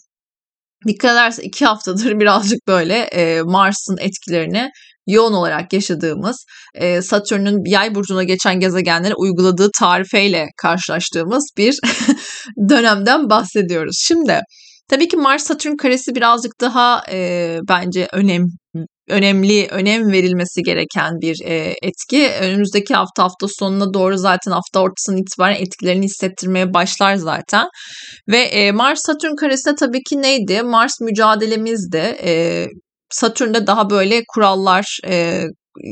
dikkat 0.88 1.12
ederse 1.12 1.44
iki 1.44 1.66
haftadır 1.66 2.12
birazcık 2.20 2.68
böyle 2.68 2.96
e, 2.98 3.42
Mars'ın 3.42 3.98
etkilerini 3.98 4.70
yoğun 5.08 5.34
olarak 5.34 5.74
yaşadığımız 5.74 6.46
e, 6.76 7.02
Satürn'ün 7.02 7.72
yay 7.72 7.96
burcuna 7.96 8.24
geçen 8.24 8.60
gezegenlere 8.60 9.14
uyguladığı 9.16 9.70
tarifeyle 9.80 10.46
karşılaştığımız 10.62 11.50
bir 11.58 11.80
dönemden 12.70 13.30
bahsediyoruz. 13.30 14.04
Şimdi 14.08 14.40
tabii 14.90 15.08
ki 15.08 15.18
Mars 15.18 15.44
Satürn 15.44 15.76
karesi 15.76 16.16
birazcık 16.16 16.62
daha 16.62 17.04
e, 17.12 17.58
bence 17.70 18.08
önem 18.14 18.44
önemli, 19.10 19.68
önem 19.72 20.12
verilmesi 20.12 20.64
gereken 20.64 21.14
bir 21.22 21.42
e, 21.46 21.76
etki. 21.82 22.30
Önümüzdeki 22.42 22.94
hafta 22.94 23.24
hafta 23.24 23.48
sonuna 23.60 23.94
doğru 23.94 24.18
zaten 24.18 24.52
hafta 24.52 24.80
ortasından 24.80 25.22
itibaren 25.22 25.56
etkilerini 25.56 26.06
hissettirmeye 26.06 26.74
başlar 26.74 27.16
zaten. 27.16 27.68
Ve 28.30 28.38
e, 28.38 28.72
Mars 28.72 29.00
Satürn 29.06 29.36
karesi 29.36 29.76
tabii 29.80 30.04
ki 30.04 30.22
neydi? 30.22 30.62
Mars 30.62 31.02
mücadelemizdi. 31.02 32.18
E, 32.24 32.66
Satürn'de 33.10 33.68
daha 33.68 33.90
böyle 33.90 34.24
kurallar, 34.28 35.00
e, 35.08 35.44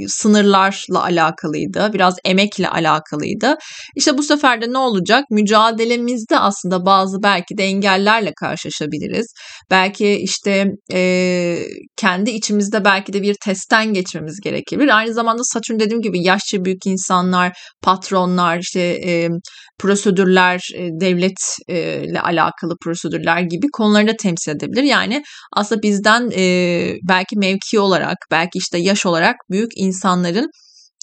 sınırlarla 0.08 1.04
alakalıydı. 1.04 1.94
Biraz 1.94 2.16
emekle 2.26 2.70
alakalıydı. 2.70 3.56
İşte 3.96 4.18
bu 4.18 4.24
sefer 4.24 4.62
de 4.62 4.74
ne 4.74 4.78
olacak? 4.78 5.24
Mücadelemizde 5.32 6.40
aslında 6.40 6.86
bazı 6.86 7.24
belki 7.24 7.58
de 7.58 7.64
engellerle 7.64 8.32
karşılaşabiliriz. 8.40 9.34
Belki 9.72 10.10
işte 10.10 10.66
e, 10.94 11.58
kendi 11.98 12.32
içimizde 12.32 12.86
belki 12.86 13.14
de 13.14 13.22
bir 13.22 13.36
testten 13.46 13.94
geçmemiz 13.94 14.40
gerekebilir. 14.44 14.98
Aynı 14.98 15.14
zamanda 15.14 15.44
Satürn 15.44 15.80
dediğim 15.80 16.02
gibi 16.02 16.24
yaşça 16.24 16.66
büyük 16.66 16.86
insanlar, 16.86 17.58
patronlar, 17.82 18.60
işte 18.60 18.82
e, 18.82 19.30
prosedürler, 19.80 20.62
e, 20.76 20.90
devletle 21.02 22.22
alakalı 22.22 22.76
prosedürler 22.84 23.42
gibi 23.42 23.68
konuları 23.74 24.08
da 24.08 24.14
temsil 24.22 24.52
edebilir. 24.52 24.84
Yani 24.84 25.24
aslında 25.54 25.82
bizden 25.82 26.32
e, 26.38 26.94
belki 27.04 27.38
mevki 27.38 27.80
olarak, 27.80 28.18
belki 28.32 28.58
işte 28.58 28.78
yaş 28.78 29.06
olarak 29.06 29.36
büyük 29.52 29.72
insanların 29.76 30.50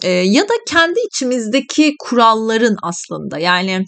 e, 0.02 0.10
ya 0.10 0.42
da 0.42 0.54
kendi 0.68 1.00
içimizdeki 1.12 1.92
kuralların 1.98 2.76
aslında 2.82 3.38
yani 3.38 3.84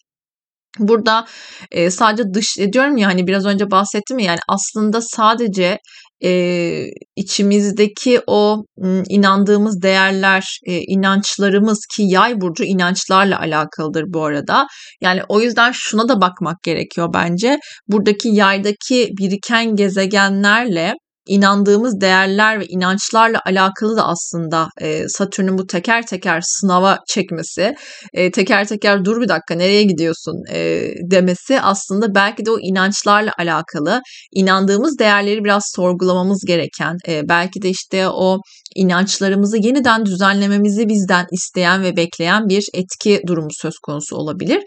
Burada 0.78 1.26
e, 1.70 1.90
sadece 1.90 2.34
dış 2.34 2.56
diyorum 2.72 2.96
ya 2.96 3.08
hani 3.08 3.26
biraz 3.26 3.46
önce 3.46 3.70
bahsettim 3.70 4.18
ya 4.18 4.26
yani 4.26 4.38
aslında 4.48 5.00
sadece 5.00 5.78
e, 6.24 6.85
içimizdeki 7.16 8.20
o 8.27 8.64
inandığımız 9.09 9.83
değerler, 9.83 10.59
e, 10.66 10.81
inançlarımız 10.81 11.87
ki 11.96 12.03
yay 12.03 12.40
burcu 12.40 12.64
inançlarla 12.64 13.40
alakalıdır 13.40 14.05
bu 14.07 14.24
arada. 14.24 14.66
Yani 15.00 15.20
o 15.29 15.40
yüzden 15.40 15.72
şuna 15.74 16.09
da 16.09 16.20
bakmak 16.20 16.62
gerekiyor 16.62 17.09
bence. 17.14 17.59
Buradaki 17.88 18.29
yaydaki 18.29 19.09
biriken 19.18 19.77
gezegenlerle 19.77 20.94
inandığımız 21.26 22.00
değerler 22.00 22.60
ve 22.60 22.66
inançlarla 22.66 23.40
alakalı 23.46 23.96
da 23.96 24.06
aslında 24.06 24.68
e, 24.80 25.08
Satürn'ün 25.08 25.58
bu 25.58 25.66
teker 25.66 26.06
teker 26.06 26.40
sınava 26.44 26.98
çekmesi, 27.08 27.74
e, 28.12 28.30
teker 28.30 28.68
teker 28.68 29.04
dur 29.04 29.20
bir 29.20 29.28
dakika 29.28 29.54
nereye 29.54 29.82
gidiyorsun 29.82 30.42
e, 30.50 30.90
demesi 31.10 31.60
aslında 31.60 32.14
belki 32.14 32.46
de 32.46 32.50
o 32.50 32.58
inançlarla 32.60 33.32
alakalı, 33.38 34.02
inandığımız 34.32 34.98
değerleri 34.98 35.44
biraz 35.44 35.62
sorgulamamız 35.74 36.44
gereken, 36.46 36.96
e, 37.08 37.28
belki 37.28 37.62
de 37.62 37.70
işte 37.70 38.08
o 38.08 38.38
inançlarımızı 38.74 39.56
yeniden 39.56 40.06
düzenlememizi 40.06 40.88
bizden 40.88 41.26
isteyen 41.32 41.82
ve 41.82 41.96
bekleyen 41.96 42.48
bir 42.48 42.64
etki 42.74 43.20
durumu 43.26 43.48
söz 43.50 43.74
konusu 43.78 44.16
olabilir. 44.16 44.62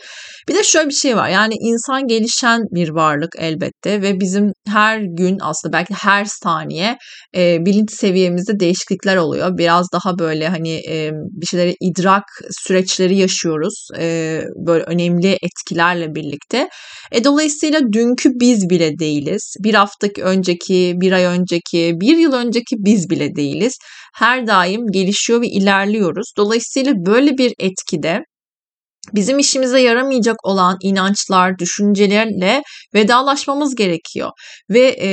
Bir 0.50 0.56
de 0.56 0.64
şöyle 0.64 0.90
bir 0.90 0.94
şey 0.94 1.18
var 1.18 1.30
yani 1.30 1.54
insan 1.60 2.08
gelişen 2.08 2.62
bir 2.72 2.90
varlık 2.90 3.30
elbette 3.38 4.02
ve 4.02 4.20
bizim 4.20 4.52
her 4.68 5.00
gün 5.00 5.38
aslında 5.42 5.74
belki 5.74 5.94
her 5.94 6.26
saniye 6.48 6.98
e, 7.36 7.66
bilinç 7.66 7.92
seviyemizde 7.92 8.60
değişiklikler 8.60 9.18
oluyor. 9.18 9.58
Biraz 9.58 9.88
daha 9.94 10.20
böyle 10.20 10.48
hani 10.48 10.74
e, 10.90 11.12
bir 11.14 11.46
şeyleri 11.46 11.76
idrak 11.82 12.24
süreçleri 12.52 13.18
yaşıyoruz. 13.18 13.88
E, 14.00 14.42
böyle 14.68 14.84
önemli 14.84 15.38
etkilerle 15.42 16.16
birlikte. 16.16 16.70
E, 17.12 17.24
dolayısıyla 17.24 17.80
dünkü 17.94 18.30
biz 18.30 18.70
bile 18.70 19.00
değiliz. 19.00 19.56
Bir 19.64 19.74
haftaki 19.74 20.24
önceki, 20.24 20.94
bir 21.02 21.12
ay 21.12 21.24
önceki, 21.24 21.94
bir 22.02 22.18
yıl 22.18 22.34
önceki 22.34 22.76
biz 22.80 23.10
bile 23.10 23.36
değiliz. 23.36 23.74
Her 24.16 24.48
daim 24.48 24.82
gelişiyor 24.92 25.42
ve 25.42 25.48
ilerliyoruz. 25.48 26.32
Dolayısıyla 26.38 26.94
böyle 26.96 27.38
bir 27.38 27.54
etkide 27.60 28.24
bizim 29.16 29.40
işimize 29.40 29.82
yaramayacak 29.82 30.36
olan 30.44 30.78
inançlar, 30.82 31.60
düşüncelerle 31.60 32.62
vedalaşmamız 32.94 33.76
gerekiyor. 33.76 34.32
Ve 34.70 34.96
e, 35.02 35.10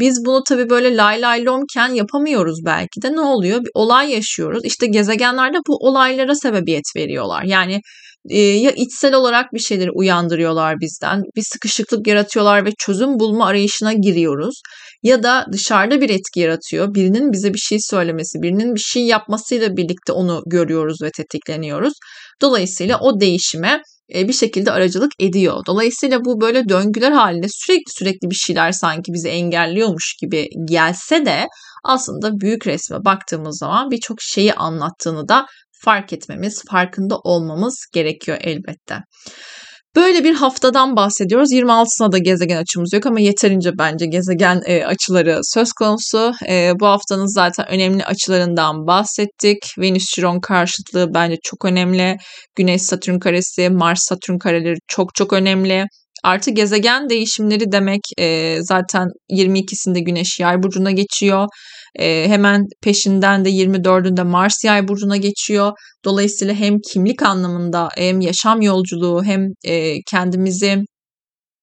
biz 0.00 0.24
bunu 0.24 0.42
tabii 0.48 0.70
böyle 0.70 0.96
lay 0.96 1.20
lay 1.20 1.44
lomken 1.44 1.88
yapamıyoruz 1.88 2.58
belki 2.64 3.02
de. 3.02 3.12
Ne 3.12 3.20
oluyor? 3.20 3.60
Bir 3.60 3.70
olay 3.74 4.12
yaşıyoruz. 4.12 4.64
İşte 4.64 4.86
gezegenlerde 4.86 5.58
bu 5.68 5.76
olaylara 5.88 6.34
sebebiyet 6.34 6.84
veriyorlar. 6.96 7.42
Yani 7.42 7.80
e, 8.28 8.38
ya 8.38 8.70
içsel 8.70 9.14
olarak 9.14 9.52
bir 9.52 9.58
şeyleri 9.58 9.90
uyandırıyorlar 9.90 10.76
bizden. 10.80 11.22
Bir 11.36 11.42
sıkışıklık 11.42 12.06
yaratıyorlar 12.06 12.64
ve 12.64 12.70
çözüm 12.78 13.18
bulma 13.18 13.46
arayışına 13.46 13.92
giriyoruz. 13.92 14.60
Ya 15.02 15.22
da 15.22 15.46
dışarıda 15.52 16.00
bir 16.00 16.10
etki 16.10 16.40
yaratıyor. 16.40 16.94
Birinin 16.94 17.32
bize 17.32 17.54
bir 17.54 17.58
şey 17.58 17.78
söylemesi, 17.80 18.42
birinin 18.42 18.74
bir 18.74 18.80
şey 18.80 19.02
yapmasıyla 19.06 19.76
birlikte 19.76 20.12
onu 20.12 20.42
görüyoruz 20.46 21.02
ve 21.02 21.10
tetikleniyoruz. 21.10 21.92
Dolayısıyla 22.42 22.98
o 23.00 23.20
değişime 23.20 23.82
e, 24.14 24.28
bir 24.28 24.32
şekilde 24.32 24.72
aracılık 24.72 25.12
ediyor. 25.18 25.62
Dolayısıyla 25.66 26.24
bu 26.24 26.40
böyle 26.40 26.68
döngüler 26.68 27.12
halinde 27.12 27.46
sürekli 27.50 27.92
sürekli 27.92 28.30
bir 28.30 28.34
şeyler 28.34 28.72
sanki 28.72 29.12
bizi 29.12 29.28
engelliyormuş 29.28 30.14
gibi 30.22 30.48
gelse 30.64 31.26
de 31.26 31.48
aslında 31.84 32.40
büyük 32.40 32.66
resme 32.66 33.04
baktığımız 33.04 33.58
zaman 33.58 33.90
birçok 33.90 34.22
şeyi 34.22 34.54
anlattığını 34.54 35.28
da 35.28 35.46
fark 35.84 36.12
etmemiz, 36.12 36.62
farkında 36.70 37.18
olmamız 37.18 37.86
gerekiyor 37.92 38.38
elbette. 38.40 38.98
Böyle 39.96 40.24
bir 40.24 40.34
haftadan 40.34 40.96
bahsediyoruz. 40.96 41.52
26'sına 41.52 42.12
da 42.12 42.18
gezegen 42.18 42.56
açımız 42.56 42.92
yok 42.92 43.06
ama 43.06 43.20
yeterince 43.20 43.70
bence 43.78 44.06
gezegen 44.06 44.60
e, 44.66 44.84
açıları 44.84 45.40
söz 45.42 45.72
konusu. 45.72 46.32
E, 46.48 46.72
bu 46.80 46.86
haftanın 46.86 47.34
zaten 47.34 47.68
önemli 47.68 48.04
açılarından 48.04 48.86
bahsettik. 48.86 49.58
Venüs-Chiron 49.78 50.40
karşıtlığı 50.40 51.14
bence 51.14 51.36
çok 51.44 51.64
önemli. 51.64 52.16
Güneş-Satürn 52.56 53.18
karesi, 53.18 53.70
Mars-Satürn 53.70 54.38
kareleri 54.38 54.76
çok 54.88 55.14
çok 55.14 55.32
önemli. 55.32 55.84
Artı 56.24 56.50
gezegen 56.50 57.08
değişimleri 57.08 57.72
demek 57.72 58.00
e, 58.18 58.56
zaten 58.60 59.06
22'sinde 59.32 60.00
Güneş 60.00 60.40
Yay 60.40 60.62
burcuna 60.62 60.90
geçiyor. 60.90 61.46
E, 61.98 62.28
hemen 62.28 62.64
peşinden 62.82 63.44
de 63.44 63.50
24'ünde 63.50 64.22
Mars 64.22 64.64
Yay 64.64 64.88
burcuna 64.88 65.16
geçiyor. 65.16 65.72
Dolayısıyla 66.04 66.54
hem 66.54 66.74
kimlik 66.92 67.22
anlamında 67.22 67.88
hem 67.96 68.20
yaşam 68.20 68.62
yolculuğu 68.62 69.24
hem 69.24 69.40
e, 69.64 70.02
kendimizi 70.10 70.84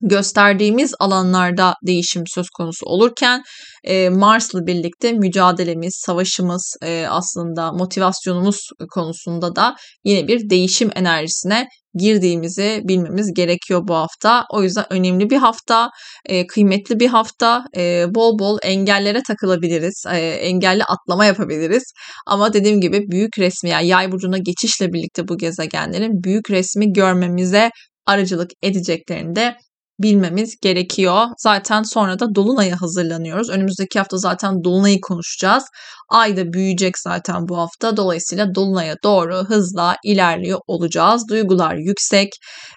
gösterdiğimiz 0.01 0.93
alanlarda 0.99 1.73
değişim 1.87 2.23
söz 2.27 2.49
konusu 2.49 2.85
olurken 2.85 3.43
e, 3.83 4.09
Mars'la 4.09 4.67
birlikte 4.67 5.13
mücadelemiz, 5.13 6.01
savaşımız 6.05 6.75
e, 6.83 7.05
aslında 7.09 7.71
motivasyonumuz 7.71 8.69
konusunda 8.93 9.55
da 9.55 9.75
yine 10.03 10.27
bir 10.27 10.49
değişim 10.49 10.89
enerjisine 10.95 11.67
girdiğimizi 11.97 12.81
bilmemiz 12.83 13.33
gerekiyor 13.33 13.81
bu 13.87 13.95
hafta. 13.95 14.45
O 14.53 14.63
yüzden 14.63 14.85
önemli 14.89 15.29
bir 15.29 15.37
hafta, 15.37 15.89
e, 16.25 16.47
kıymetli 16.47 16.99
bir 16.99 17.07
hafta. 17.07 17.63
E, 17.77 18.05
bol 18.15 18.39
bol 18.39 18.57
engellere 18.63 19.21
takılabiliriz, 19.27 20.03
e, 20.11 20.17
engelli 20.19 20.83
atlama 20.83 21.25
yapabiliriz. 21.25 21.83
Ama 22.27 22.53
dediğim 22.53 22.81
gibi 22.81 23.11
büyük 23.11 23.39
resmi 23.39 23.69
yani 23.69 23.87
yay 23.87 24.11
burcuna 24.11 24.37
geçişle 24.37 24.93
birlikte 24.93 25.27
bu 25.27 25.37
gezegenlerin 25.37 26.23
büyük 26.23 26.51
resmi 26.51 26.93
görmemize 26.93 27.69
aracılık 28.05 28.51
edeceklerini 28.63 29.35
de 29.35 29.55
bilmemiz 29.99 30.55
gerekiyor. 30.61 31.25
Zaten 31.37 31.83
sonra 31.83 32.19
da 32.19 32.35
Dolunay'a 32.35 32.81
hazırlanıyoruz. 32.81 33.49
Önümüzdeki 33.49 33.99
hafta 33.99 34.17
zaten 34.17 34.63
Dolunay'ı 34.63 35.01
konuşacağız. 35.01 35.63
Ay 36.09 36.37
da 36.37 36.53
büyüyecek 36.53 36.97
zaten 36.99 37.47
bu 37.47 37.57
hafta. 37.57 37.97
Dolayısıyla 37.97 38.55
Dolunay'a 38.55 38.95
doğru 39.03 39.35
hızla 39.35 39.95
ilerliyor 40.03 40.59
olacağız. 40.67 41.23
Duygular 41.29 41.75
yüksek 41.75 42.29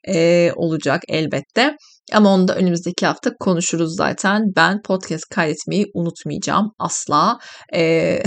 e, 0.08 0.50
olacak 0.56 1.02
elbette. 1.08 1.76
Ama 2.12 2.34
onu 2.34 2.48
da 2.48 2.54
önümüzdeki 2.54 3.06
hafta 3.06 3.30
konuşuruz 3.40 3.96
zaten. 3.96 4.42
Ben 4.56 4.82
podcast 4.82 5.24
kaydetmeyi 5.34 5.86
unutmayacağım 5.94 6.72
asla. 6.78 7.38
Ee, 7.74 8.22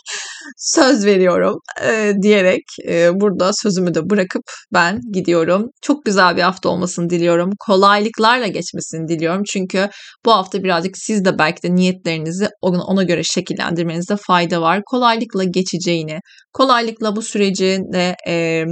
söz 0.56 1.06
veriyorum 1.06 1.54
e, 1.82 2.12
diyerek 2.22 2.62
e, 2.88 3.10
burada 3.20 3.50
sözümü 3.62 3.94
de 3.94 4.10
bırakıp 4.10 4.42
ben 4.72 5.00
gidiyorum. 5.12 5.70
Çok 5.82 6.04
güzel 6.04 6.36
bir 6.36 6.42
hafta 6.42 6.68
olmasını 6.68 7.10
diliyorum. 7.10 7.50
Kolaylıklarla 7.66 8.46
geçmesini 8.46 9.08
diliyorum. 9.08 9.42
Çünkü 9.52 9.88
bu 10.26 10.32
hafta 10.32 10.62
birazcık 10.62 10.98
siz 10.98 11.24
de 11.24 11.38
belki 11.38 11.62
de 11.62 11.74
niyetlerinizi 11.74 12.48
ona 12.62 13.02
göre 13.02 13.22
şekillendirmenizde 13.24 14.16
fayda 14.16 14.60
var. 14.60 14.82
Kolaylıkla 14.86 15.44
geçeceğini, 15.44 16.18
kolaylıkla 16.52 17.16
bu 17.16 17.22
süreci 17.22 17.78
de 17.92 18.16
e, 18.28 18.64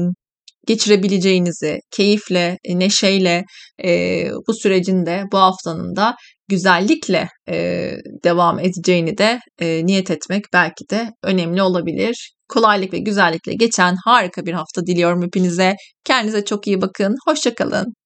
geçirebileceğinizi, 0.66 1.78
keyifle, 1.90 2.58
e, 2.64 2.78
neşeyle 2.78 3.44
e, 3.84 4.24
bu 4.48 4.54
sürecin 4.54 5.06
de 5.06 5.24
bu 5.32 5.38
haftanın 5.38 5.96
da 5.96 6.16
güzellikle 6.48 7.28
e, 7.48 7.90
devam 8.24 8.58
edeceğini 8.58 9.18
de 9.18 9.40
e, 9.60 9.86
niyet 9.86 10.10
etmek 10.10 10.44
belki 10.52 10.90
de 10.90 11.10
önemli 11.24 11.62
olabilir. 11.62 12.32
Kolaylık 12.48 12.92
ve 12.92 12.98
güzellikle 12.98 13.54
geçen 13.54 13.96
harika 14.04 14.46
bir 14.46 14.52
hafta 14.52 14.86
diliyorum 14.86 15.22
hepinize. 15.22 15.74
Kendinize 16.04 16.44
çok 16.44 16.66
iyi 16.66 16.80
bakın. 16.80 17.16
Hoşçakalın. 17.26 17.99